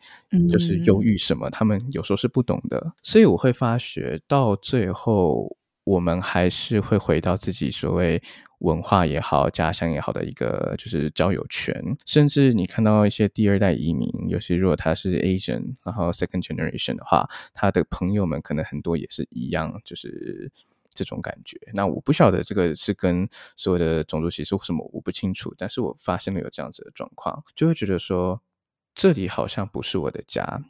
[0.50, 2.92] 就是忧郁什么，他们有时候是不懂的。
[3.02, 8.20] 所以我会发觉到最后，我们还是会回到自己所谓
[8.58, 11.74] 文化也好、家乡也好的一个就是交友圈。
[12.04, 20.50] 甚至你看到一些第二代移民，尤其如果他是 Asian，然后 Second Generation 的话，他的朋友们可能很多也是一样，就是。
[20.96, 25.54] 这种感觉，那我不晓得这个是跟所有的种族歧视或什么，我不清楚。
[25.56, 28.40] 但是我发现了有这样子的状况，就会觉得说
[28.94, 30.62] 这里好像不是我的家，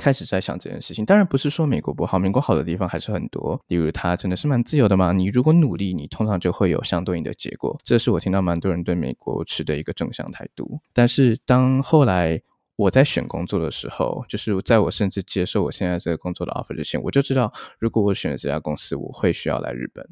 [0.00, 1.04] 开始在想这件事情。
[1.04, 5.12] 当然不是说美国不好，美国好的地方还是很多，例如它真的是蛮自由的嘛。
[5.12, 7.78] 你如果努力，你通常就会有相对应的结果。
[7.84, 10.80] 这是我听到蛮多人对美国持的一个正向态度。
[10.92, 12.42] 但是当后来。
[12.76, 20.06] 我在选工作的时候，就是在我甚至接受我现在这个工作的 offer 之前，我就知道，如果我选了这家公司，我会需要来日本。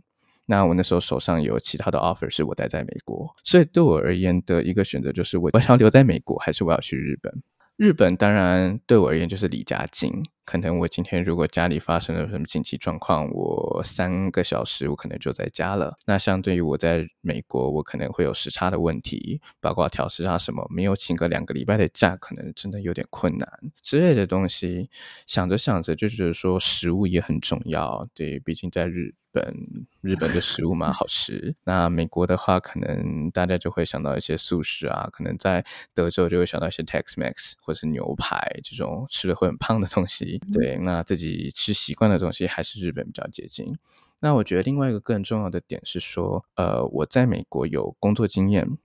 [0.46, 7.32] 那我那时候手上有其他的 offer，是我待在美国，所以对我而言的一个选择就是，我 我想留在美国，还是我要去日本？
[7.76, 10.10] 日本当然对我而言就是离家近。
[10.44, 15.96] 可能我今天如果家里发生了什么紧急状况，我三个小时我可能就在家了。
[16.06, 23.48] 那相对于我在美国，我可能会有时差的问题，包括调时差什么，没有请个两个礼拜的假，可能真的有点困难
[23.82, 24.90] 之类的东西。
[25.26, 29.54] 想着想着就觉得说食物也很重要，对，毕竟在日本，
[30.00, 31.54] 日本的食物蛮好吃。
[31.64, 40.33] 那美国的话，可能大家就会想到一些素食啊，可能在德州就会想到一些 Tex-Mex 或是牛排这种吃的会很胖的东西。
[40.52, 43.76] 对，那自己吃习惯的东西还是日本比较接近。
[44.20, 48.78] 那我觉得另外一个更重要的点是说，呃，我在美国有工作经验，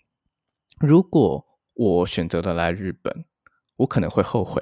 [0.80, 3.26] 如果我选择了来日本，
[3.78, 4.62] 我可能会后悔，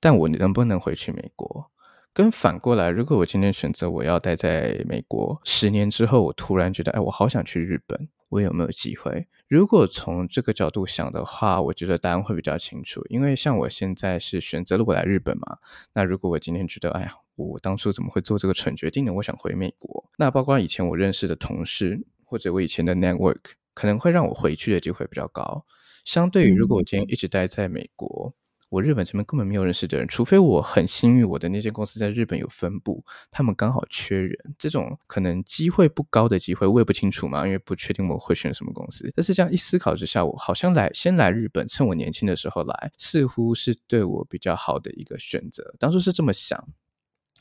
[0.00, 1.70] 但我能不能回去美国？
[2.12, 9.26] 跟反过来，如果我今天选择我要待在美国，十年之后我突然觉得，哎，我好想去日本，我有没有机会？
[9.54, 13.06] 如果从这个角度想的话，我觉得答案会比较清楚。
[13.08, 15.58] 因为像我现在是选择了我来日本嘛，
[15.92, 19.12] 那如果我今天觉得，哎呀，我当初怎么会做这个蠢决定呢？
[19.12, 20.10] 我想回美国。
[20.18, 23.38] 那包括以前我认识的同事，或者我以前的 network，
[23.74, 25.64] 可能会让我回去的机会比较高。
[26.04, 28.34] 相对于如果我今天一直待在美国。
[28.70, 39.12] 我日本这边根本没有认识的人，除非我很幸运，我的那些公司在日本有分部，他们刚好缺人，这种可能机会不高的机会，我也不清楚嘛，因为不确定我会选什么公司。
[39.14, 45.74] 但是这样一思考之下，我好像来先来日本，趁我年轻的时候来，似乎是对我比较好的一个选择。
[45.78, 46.66] 当初是这么想，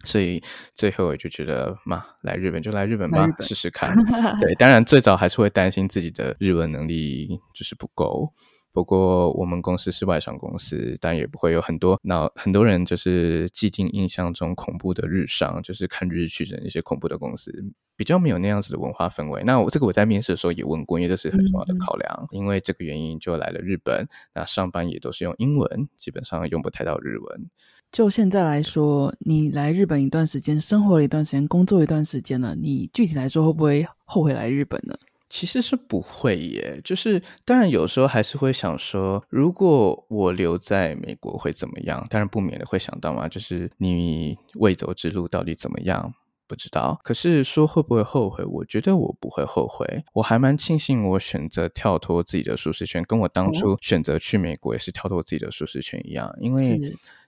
[0.04, 0.44] 所以
[0.76, 3.96] 最后我就觉得嘛，来日本就来日本吧，试试看。
[4.40, 8.32] 对，当然最早还是会担心自己的日文能力就是不够。
[8.74, 17.54] 不过我们公司是外商公司，但也不会有很多那很多人就是既定印象中恐怖的日商，就是看日剧的那些恐怖的公司，
[17.96, 19.44] 比较没有那样子的文化氛围。
[19.46, 22.28] 那我这个我在面试的时候也问过，因为这是很重要的考量。
[22.32, 27.50] 因为这个原因就来了日本，那上班也都是用英文，基本上用不太到日文。
[27.92, 34.96] 就现在来说，你来日本一段时间，生活了一段时间，工作一段时间了，你具体来说会不会后悔来日本呢？
[35.34, 42.06] 其实是不会耶，就是当然有时候还是会想说，如果我留在美国会怎么样？
[42.08, 46.14] 当然不免的会想到嘛，就是你未走之路到底怎么样，
[46.48, 47.02] 不知道。
[47.04, 48.46] 可是说会不会后悔？
[48.46, 56.80] 我觉得我不会后悔，我还蛮庆幸我选择跳脱自己的舒适圈，跟我当初选择去美国也是跳脱自己的舒适圈一样，因为。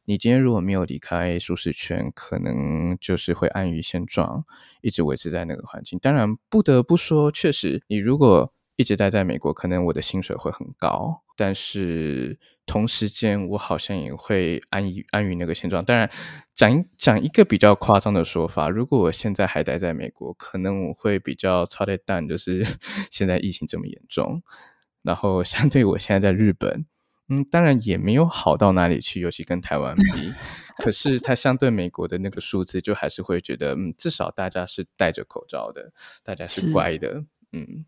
[0.05, 4.45] 你今天如果没有离开舒适圈，可能就是会安于现状，
[4.81, 5.97] 一直维持在那个环境。
[5.99, 12.37] 当然，不得不说，确实，你如果一直待在美国，可能我的薪水会很高，但是
[12.67, 15.83] 同时间我好像也会安于安于那个现状。
[15.83, 16.07] 当然，
[16.53, 22.63] 讲讲一个比较夸张的说法，如果我现在还待在美国，可能我会比较操的蛋，就是
[23.09, 24.43] 现在疫情这么严重，
[25.01, 26.85] 然后相对我现在在日本。
[27.29, 30.33] 嗯，当然也没有好到哪里去，尤其跟台湾比。
[30.77, 35.91] 可是它相对美国的那个数字，就还是会觉得，嗯，至少大家是戴着口罩的，
[36.23, 37.85] 大家是乖的，嗯。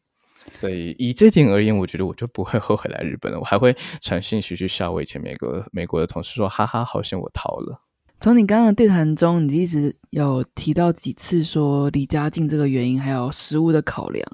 [0.51, 3.39] 所以以这点而言，我觉得我就不会 后悔来日本了。
[3.39, 7.81] 我还会传信息去笑我以前美国美国的同事说，哈哈，好像我逃了。
[8.19, 14.25] 从你刚刚的对谈中，你一直有提到几次说离家近这个原因，还有食物的考量。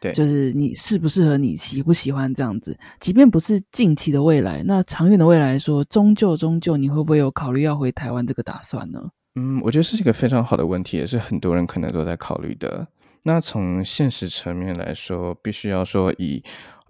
[0.00, 2.76] 对，就是你适不适合你，喜不喜欢这样子。
[3.00, 9.00] 即便不是近期的未来，那长远的未来说，终究终究，你会不会有考虑要回台湾这个打算呢？
[9.34, 12.86] 嗯，我觉得这是一个非常好的问题，也是很多人可能都在考虑的。
[13.24, 16.42] 那从现实层面来说，必须要说以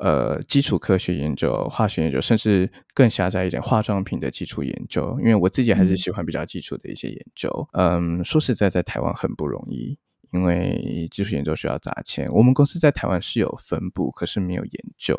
[0.02, 5.16] 呃基础科学研究、化学研究，甚至更狭窄一点，化妆品的基础研究。
[5.20, 7.48] 因为我自己还是喜欢比较基础的一些研究。
[7.72, 9.98] 嗯，说实在，在台湾很不容易。
[10.32, 15.14] 因为技术研究需要砸钱，我们公司在台湾是有分部，可是没有研究。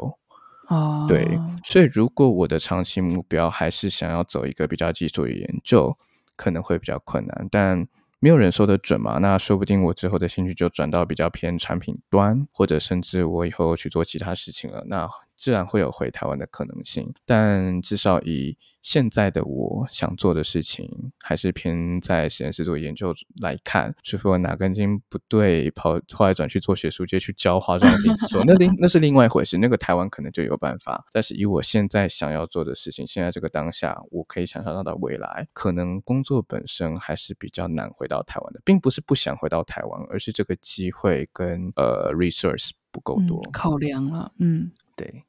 [0.70, 5.96] 哦，对，所以如果我的长期目标还是想要走一个比较基础的研究，
[6.36, 7.48] 可能会比较困难。
[7.52, 7.86] 但
[8.24, 14.82] 没有人说的准嘛，那说不定我之后的兴趣就转到比较偏产品端，或者甚至我以后去做其他事情了。
[14.88, 15.06] 那
[15.36, 23.94] 自然会有回台湾的可能性，但至少以现在的我想做的事情，还是偏在实验室做研究来看。
[24.04, 29.58] 除非我哪根筋不对，跑后来转去做学术界去教化妆品说那另 那是另外一回事。
[29.58, 44.72] 那个台湾可能就有办法，但是以我现在想要做的事情，现在这个当下，我可以想象到的未来，可能工作本身还是比较难回到台湾的，并不是不想回到台湾，而是这个机会跟呃 resource 不够多，考量了，嗯。
[44.96, 45.24] 对，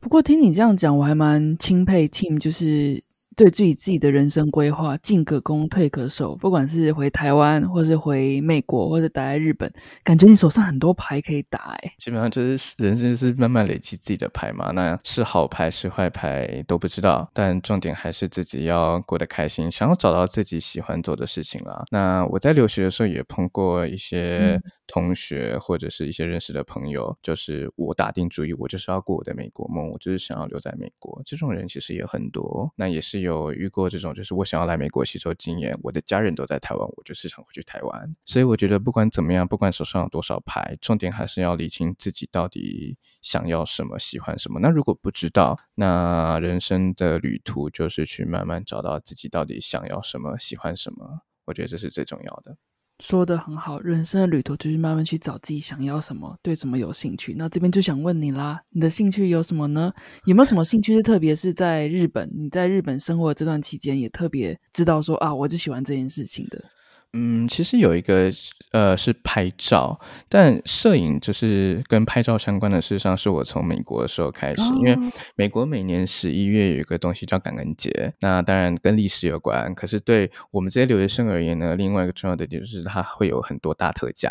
[0.00, 3.04] 不过听你这样讲，我还蛮钦佩 Team，就是。
[3.36, 6.34] 对自己自己的人生规划，进可攻，退可守。
[6.36, 9.70] 不管是回台湾，或是回美国，或者待在日本，
[10.02, 11.76] 感觉你手上很多牌可以打。
[11.82, 14.70] 哎，基本上就是人生是慢慢累积自己的牌嘛。
[14.70, 21.84] 那是好牌是坏牌都不知道，但重点还是自己要过得开心，想要找到自己喜欢做的事情啦。
[21.90, 31.20] 那我在留学的时候也碰过一些同学或者是一些认识的朋友，就是我打定主意，我就是要过我的美国梦，我就是想要留在美国。
[31.26, 33.16] 这种人其实也很多，那也是。
[33.26, 38.14] 有遇过这种，就是我想要来美国吸收经验，我的家人都在台湾，我就时常回去台湾。
[38.24, 44.60] 所以我觉得不管怎么样，不管手上有多少牌，重点还是要理清自己到底想要什么，喜欢什么。
[44.60, 51.22] 那如果不知道，那人生的旅途就是去慢慢找到自己到底想要什么，喜欢什么。
[51.46, 52.56] 我觉得这是最重要的。
[53.00, 57.34] 说的很好，人生的旅途就是慢慢去找自己想要什么，对什么有兴趣。
[57.36, 59.92] 那这边就想问你啦，你的兴趣有什么呢？
[60.24, 62.30] 有没有什么兴趣是特别是在日本？
[62.34, 66.64] 你在日本生活这段期间也特别知道说啊，我就喜欢这件事情的。
[67.12, 68.30] 嗯，其实有一个
[68.72, 69.98] 呃是拍照，
[70.28, 72.80] 但摄影就是跟拍照相关的。
[72.80, 74.96] 事实上，是我从美国的时候开始，因为
[75.34, 79.74] 美国每年十一月有一个东西叫感恩节，那当然跟历史有关。
[79.74, 84.30] 可是对我们这些留学生而言呢，另外一个重要的点就是它会有很多大特价。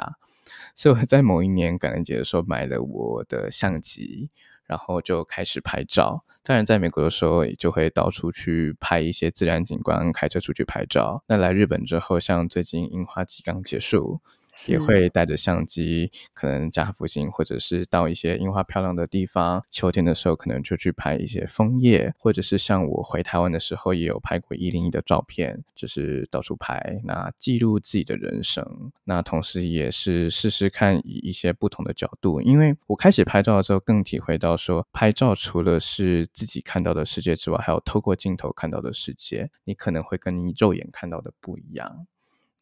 [0.76, 4.30] 所以我在某一年感恩节的时候买了我的相机。
[4.66, 11.24] 然后就开始拍照，当然在美国的时候也就会到处去拍一些自然景观，开车出去拍照。
[11.28, 14.22] 那来日本之后，像最近樱花季刚结束。
[14.68, 19.64] 也会带着相机，可能家附近，或者是到一些樱花漂亮的地方。
[19.72, 28.92] 秋天的时候，可能就去拍一些枫叶，或者是像我回台湾的时候，也有拍过一零一的照片，就是到处拍，那记录自己的人生。
[29.04, 42.08] 那同时也是试试看以一些不同的角度，因为我开始拍照的时候，更体会到说，拍照除了是自己看到的世界之外，还有透过镜头看到的世界，你可能会跟你肉眼看到的不一样。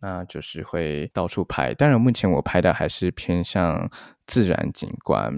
[0.06, 3.90] 那就是会到处拍，当然目前我拍的还是偏向
[4.28, 5.34] 自然景观，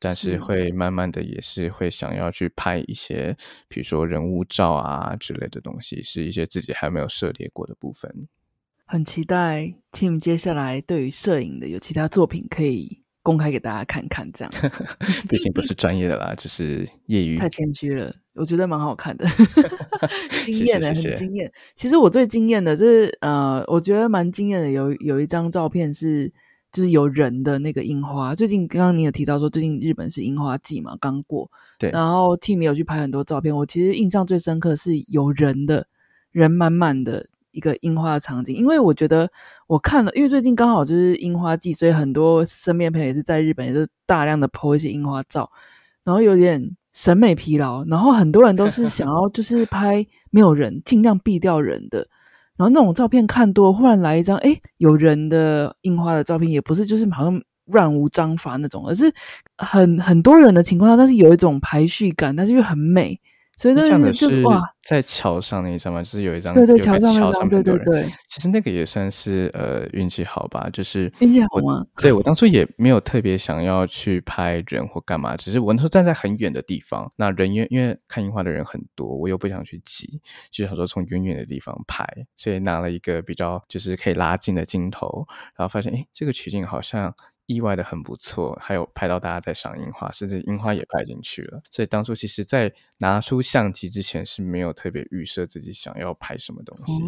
[0.00, 3.36] 但是会慢慢的也是会想要去拍一些，
[3.68, 8.12] 比如说人物照啊之类的东西，是一些自己还没有涉猎过的部分。
[8.84, 13.03] 很期待 Tim 接下来对于摄影的有其他作品可以。
[13.24, 14.52] 公开给大家看看，这样，
[15.28, 17.38] 毕竟不是专业的啦， 只是业余。
[17.38, 19.26] 太谦虚了，我觉得蛮好看的，
[20.44, 21.50] 惊艳的，很惊艳。
[21.74, 24.70] 其实我最惊艳的，就是呃，我觉得蛮惊艳的。
[24.70, 26.30] 有有一张照片是，
[26.70, 28.34] 就是有人的那个樱花。
[28.34, 31.50] 最近刚刚你有提到说，最近日本是樱花季嘛，刚过。
[31.78, 31.90] 对。
[31.90, 35.86] 然后 T 没有去拍很多照片，我其实印象最深刻是有人的，
[36.30, 37.28] 人满满的。
[37.54, 39.30] 一个樱花的场景，因为我觉得
[39.68, 45.48] 我看了，因为最近刚好就是樱花季，所以很多身边朋友也是在日本，也是大量的 po 一些樱花照，
[46.04, 52.06] 然后有点审美疲劳，然后很多人都是想要就是 拍没有人，尽量避掉人的，
[52.56, 59.10] 然后那种照片看多，忽然来一张哎有人的樱花的照片，也不是就是好像乱无章法那种，而是
[59.56, 63.20] 很很多人的情况下，但是有一种排序感，但是又很美。
[63.56, 68.04] 所以那是哇，在桥上那一张嘛，就是有一张对对桥上那张，对对对。
[68.28, 71.84] 其实那个也算是呃运气好吧，就是运气好吗？
[71.96, 85.26] 对我当初也没有特别想要去拍人或干嘛，只是我那时候站在很远的地方，那人因因为看樱花的人很多，我又不想去挤，就想说从远远的地方拍，所以拿了一个比较就是可以拉近的镜头，
[85.56, 87.14] 然后发现哎，这个取景好像。
[87.46, 91.60] 意外的很不错，还有拍到大家在赏樱花，甚至樱花也拍进去了。
[91.70, 97.02] 所以当初其实，在拿出相机之前是没有特别预设自己想要拍什么东西，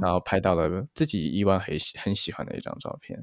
[0.00, 3.18] 然后拍到了自己意外很喜很喜欢的一张照片。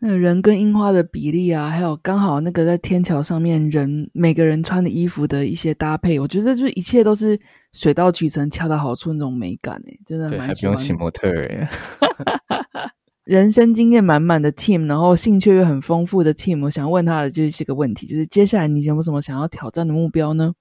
[0.00, 7.36] 那人跟樱花的比例啊，还有刚好那个在天桥上面人每个人穿的衣服的一些搭配，我觉得就一切都是
[7.72, 10.46] 水到渠成，恰到好处那种美感诶，真的蛮喜欢。
[10.46, 11.68] 还不用请模特儿。
[13.28, 20.54] 人生经验满满的 team，然后兴趣又很丰富的 team，我想问他的就是这个问题，就是接下来你有没有什么想要挑战的目标呢？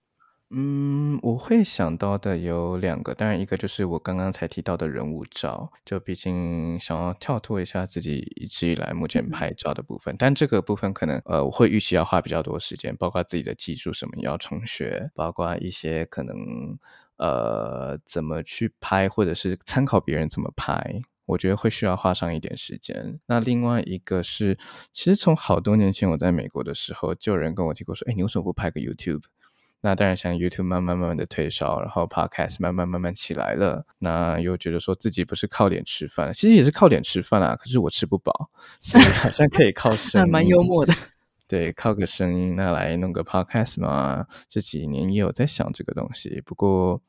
[0.50, 16.36] 嗯，我会想到的有两个，当然一个就是我刚刚才提到的人物照，就毕竟想要跳脱一下自己一直以来目前拍照的部分，但这个部分可能呃我会预期要花比较多时间，包括自己的技术什么要重学，包括一些可能
[17.16, 21.02] 呃怎么去拍，或者是参考别人怎么拍。
[21.28, 23.20] 我觉得会需要花上一点时间。
[23.28, 24.58] 那另外一个是，
[24.92, 29.22] 其实从好多年前我在美国的时候，就有人跟我提过说：“哎，你为什么不拍个 YouTube？”
[29.82, 33.86] 那当然，像 YouTube 慢慢慢慢的退烧，然后 Podcast 慢慢慢慢起来了。
[34.00, 37.56] 那又觉得说自己不是靠脸吃饭，其实也是靠脸吃饭啊。
[37.56, 38.50] 可是我吃不饱，
[38.82, 40.94] 所以 好像可以靠声音，蛮幽默的。
[41.48, 44.26] 对，靠个声音，那来弄个 Podcast 嘛。
[44.50, 47.02] 这几年也有在想这个东西，不过，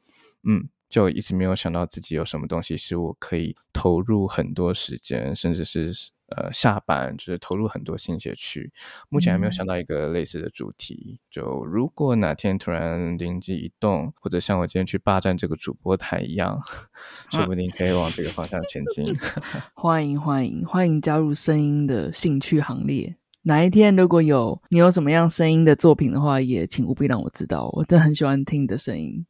[0.45, 0.69] 嗯。
[0.89, 5.93] 就一直没有想到自己有什么东西是我可以投入很多时间，甚至是
[6.29, 8.73] 呃下班就是投入很多心血去。
[9.09, 11.21] 目前还没有想到一个类似的主题。
[11.31, 16.61] 就如果哪天突然灵机一动，或者像我今天去霸占这个主播台一样，
[17.31, 19.15] 说不定可以往这个方向前进。
[19.75, 23.17] 欢迎欢迎欢迎加入声音的兴趣行列。
[23.43, 27.71] 哪一天如果有你有什么样声音的作品的话，也请务必让我知道。
[27.73, 29.27] 我真的很喜欢听你的声音。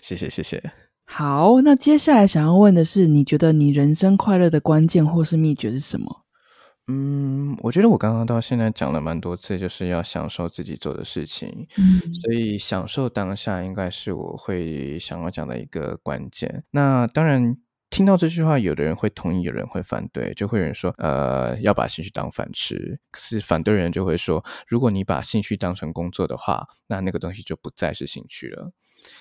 [0.00, 0.87] 谢谢谢谢。
[1.10, 6.24] 好，那接下来想要问的是，你觉得你人生快乐的关键或是秘诀是什么？
[6.86, 11.66] 嗯，我觉得我刚刚到现在讲了蛮多次，就是要享受自己做的事情。
[11.78, 16.64] 嗯，所以享受当下应该是我会想要讲的一个关键。
[16.70, 17.56] 那当然。
[17.90, 23.00] 听到这句话，有的人会同意，有人会反对，就会有人说，呃，要把兴趣当饭吃。
[23.10, 28.72] 可是反对人就会说，如果你把兴趣当成工作的话，那那个东西就不再是兴趣了。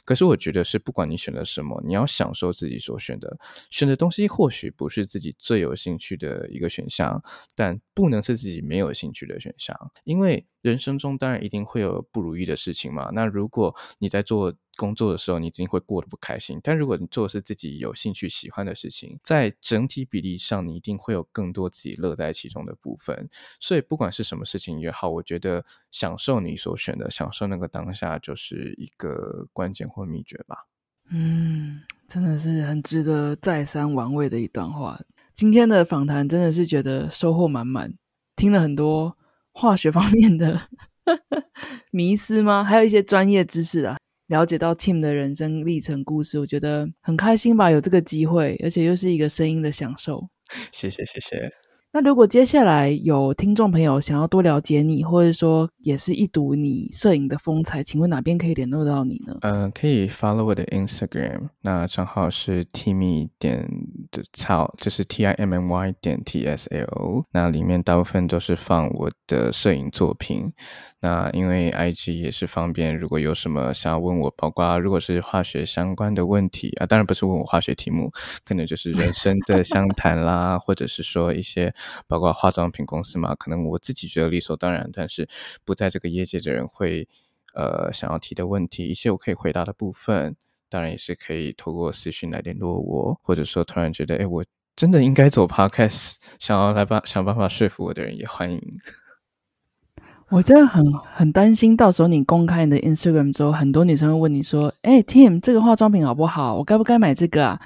[0.06, 3.38] 可是我觉得是，不管你选了什么，你要享受自己所选的。
[3.70, 7.22] 选的东西或许不是自己最有兴趣的一个选项，
[7.56, 9.76] 但不能是自己没有兴趣的选项。
[10.04, 13.10] 因为人生中当然一定会有不如意的事情嘛。
[13.14, 16.60] 那如果你在做工作的时候，你一定会过得不开心。
[16.62, 23.28] 但如果你做的是自己有兴趣、喜欢的事情，在整体比例上，你一定会有更多自己乐在其中的部分。
[23.60, 30.66] 所以，不管是什么事情也好，我觉得享受你所选的，享受那个当下，就是一个关键或秘诀吧。
[31.12, 35.00] 嗯，真的是很值得再三玩味的一段话。
[35.34, 37.94] 今天的访谈真的是觉得收获满满，
[38.36, 39.16] 听了很多
[39.52, 40.60] 化学方面的
[41.92, 42.64] 迷思吗？
[42.64, 43.98] 还有一些专业知识啊。
[44.28, 50.28] 了解到 Tim 的人生历程故事，我觉得很开心吧，有这个机会，而且又是一个声音的享受。
[50.72, 51.50] 谢谢，谢谢。
[51.98, 59.36] 那如果接下来有听众朋友想要多了解你，或者说也是一睹你摄影的风采，请问哪边可以联络到你呢？
[59.42, 63.68] 嗯，可以 follow 我的 Instagram，那账号是 Timmy 点
[64.12, 67.24] 的草，就是 T I M M Y 点 T S L。
[67.32, 70.54] 那里面大部分都是放我的摄影作品。
[71.00, 78.12] 那因为 IG 也是方便，如果有什么想要问我，包括如果是化学相关的问题啊，当然不是问我化学题目，
[78.46, 81.74] 可能就是人生的相谈啦，或者是说一些
[82.08, 85.28] 包括化妆品公司嘛，可能我自己觉得理所当然，但是
[85.66, 87.08] 不在这个业界的人会
[87.54, 90.36] 呃想要提的问题，一些我可以回答的部分，
[90.70, 98.62] 当然也是可以透过私讯来联络我，或者说突然觉得哎，我真的应该走 Podcast，想要来办想办法说服我的人也欢迎。
[100.30, 100.84] 我真的很
[101.16, 106.56] 很担心，到时候你公开你的 Instagram 之后，很多女生会问你说：“哎，Tim，这个化妆品好不好？
[106.58, 107.62] 我该不该买这个啊？”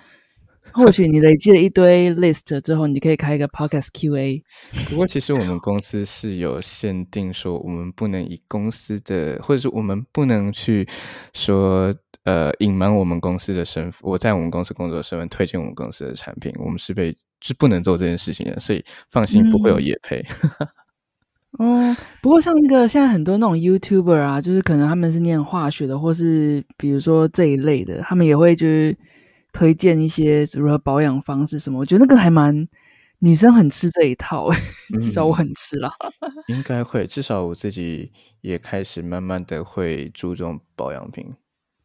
[0.74, 4.42] 或许你累积了一堆 list 之后，你可以开一个 podcast QA。
[4.90, 10.88] 不过，其实我们公司是有限定，说我们不能以公司的，或者是我们不能去
[11.34, 11.94] 说
[12.24, 14.00] 呃隐瞒我们公司的身份。
[14.04, 20.24] 我在我们公司工作的身份推荐我们公司的产品，我们是被是不能做这件事情的，所以放心，不会有业配。
[21.60, 28.98] 哦，不过像那个现在很多那种 YouTuber 啊，就是可能他们是念化学的，或是比如说这一类的，他们也会就是
[29.52, 31.80] 推荐一些如何保养方式什么。
[31.80, 32.68] 我觉得那个还蛮
[33.20, 34.50] 女生很吃这一套，
[35.02, 35.92] 至少我很吃啦。
[36.48, 41.26] 应该会，至少我自己也开始慢慢的会注重保养品。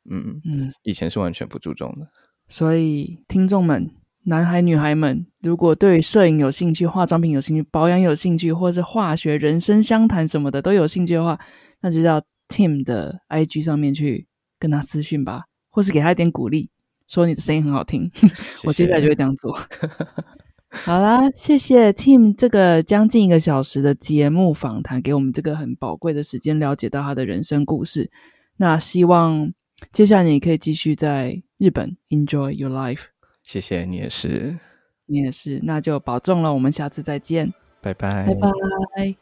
[0.08, 2.08] 嗯嗯，以前是完全不注重的。
[2.48, 3.90] 所以听众们。
[4.28, 11.38] 男孩女孩们，如果对摄影有兴趣、化妆品有兴趣、保养有兴趣，或是化学、人生相谈什么的都有兴趣的话，
[11.80, 14.26] 那就到 Tim 的 IG 上面去
[14.58, 16.68] 跟他私讯吧，或是给他一点鼓励，
[17.08, 18.10] 说你的声音很好听。
[18.64, 19.52] 我接下来就会这样做。
[20.68, 28.10] 好啦，谢谢 Tim 这个将近一个小时的节目访谈，给我们这个很宝贵的时间，了解到他的人生故事。
[28.58, 29.52] 那希望
[29.92, 33.04] 接下来你可以继续在日本 enjoy your life。
[33.42, 34.58] 谢谢你也是，
[35.06, 36.52] 你也是，那就保重了。
[36.52, 39.16] 我们下次再见，拜拜，拜拜。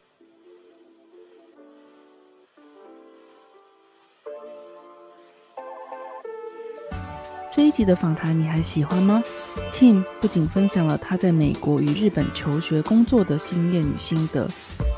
[7.55, 9.23] 这一集的访谈你还喜欢吗
[9.71, 14.45] ？Tim 不仅分享了他在美国与日本求学、工作的经验与心得，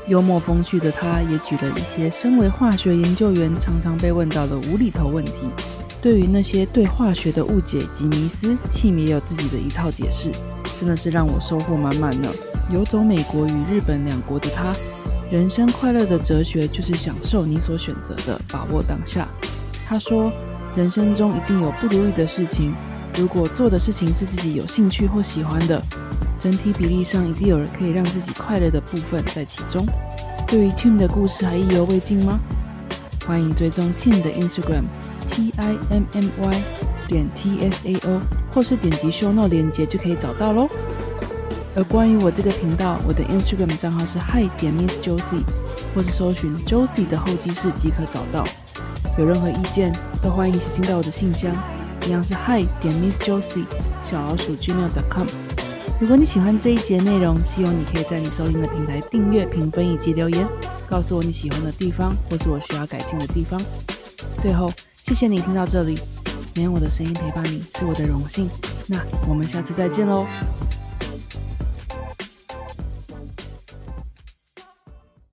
[0.08, 5.32] 幽默风趣的他，也举了一些身为化学研究员常常被问到的无厘头问题。
[6.02, 10.32] 对于那些对化学的误解及迷思，Tim 也有自己的一套解释，
[10.80, 12.28] 真的是让我收获满满呢。
[12.72, 14.74] 游走美国与日本两国的他，
[15.30, 19.28] 人生快乐的哲学就是享受你所选择的，把握当下。
[19.86, 20.32] 他说，
[20.76, 22.72] 人生中一定有不如意的事情，
[23.16, 25.82] 如果做的事情是自己有兴趣或喜欢的，
[26.38, 29.84] 整体比例上一定有人可以让自己快乐的部分在其中。
[30.46, 32.38] 对于 Tim 的故事还意犹未尽吗？
[33.26, 34.84] 欢迎追踪 Tim 的 Instagram。
[35.30, 36.62] t i m m y
[37.06, 38.18] 点 t s a o，
[38.50, 40.66] 或是点击 show note 连接就可以找到喽。
[41.76, 45.42] 而关于我这个频道，我的 Instagram 账号是 hi 点 miss josie，
[45.94, 48.42] 或是搜寻 josie 的候机室即可找到。
[49.18, 49.92] 有任何意见
[50.22, 51.54] 都欢迎写信到我的信箱，
[52.06, 53.64] 一样是 hi 点 miss josie
[54.02, 55.26] 小老鼠 gmail.com。
[56.00, 60.46] 如果你喜欢这一节内容，希望你可以在你收听的平台订阅、评分以及留言，
[60.88, 63.60] 告诉我你喜欢的地方或是我需要改进的地方。
[64.40, 64.72] 最后。
[65.04, 65.98] 谢谢你听到这里，
[66.56, 68.46] 能用我的声音陪伴你是我的荣幸。
[68.86, 70.26] 那我们下次再见喽。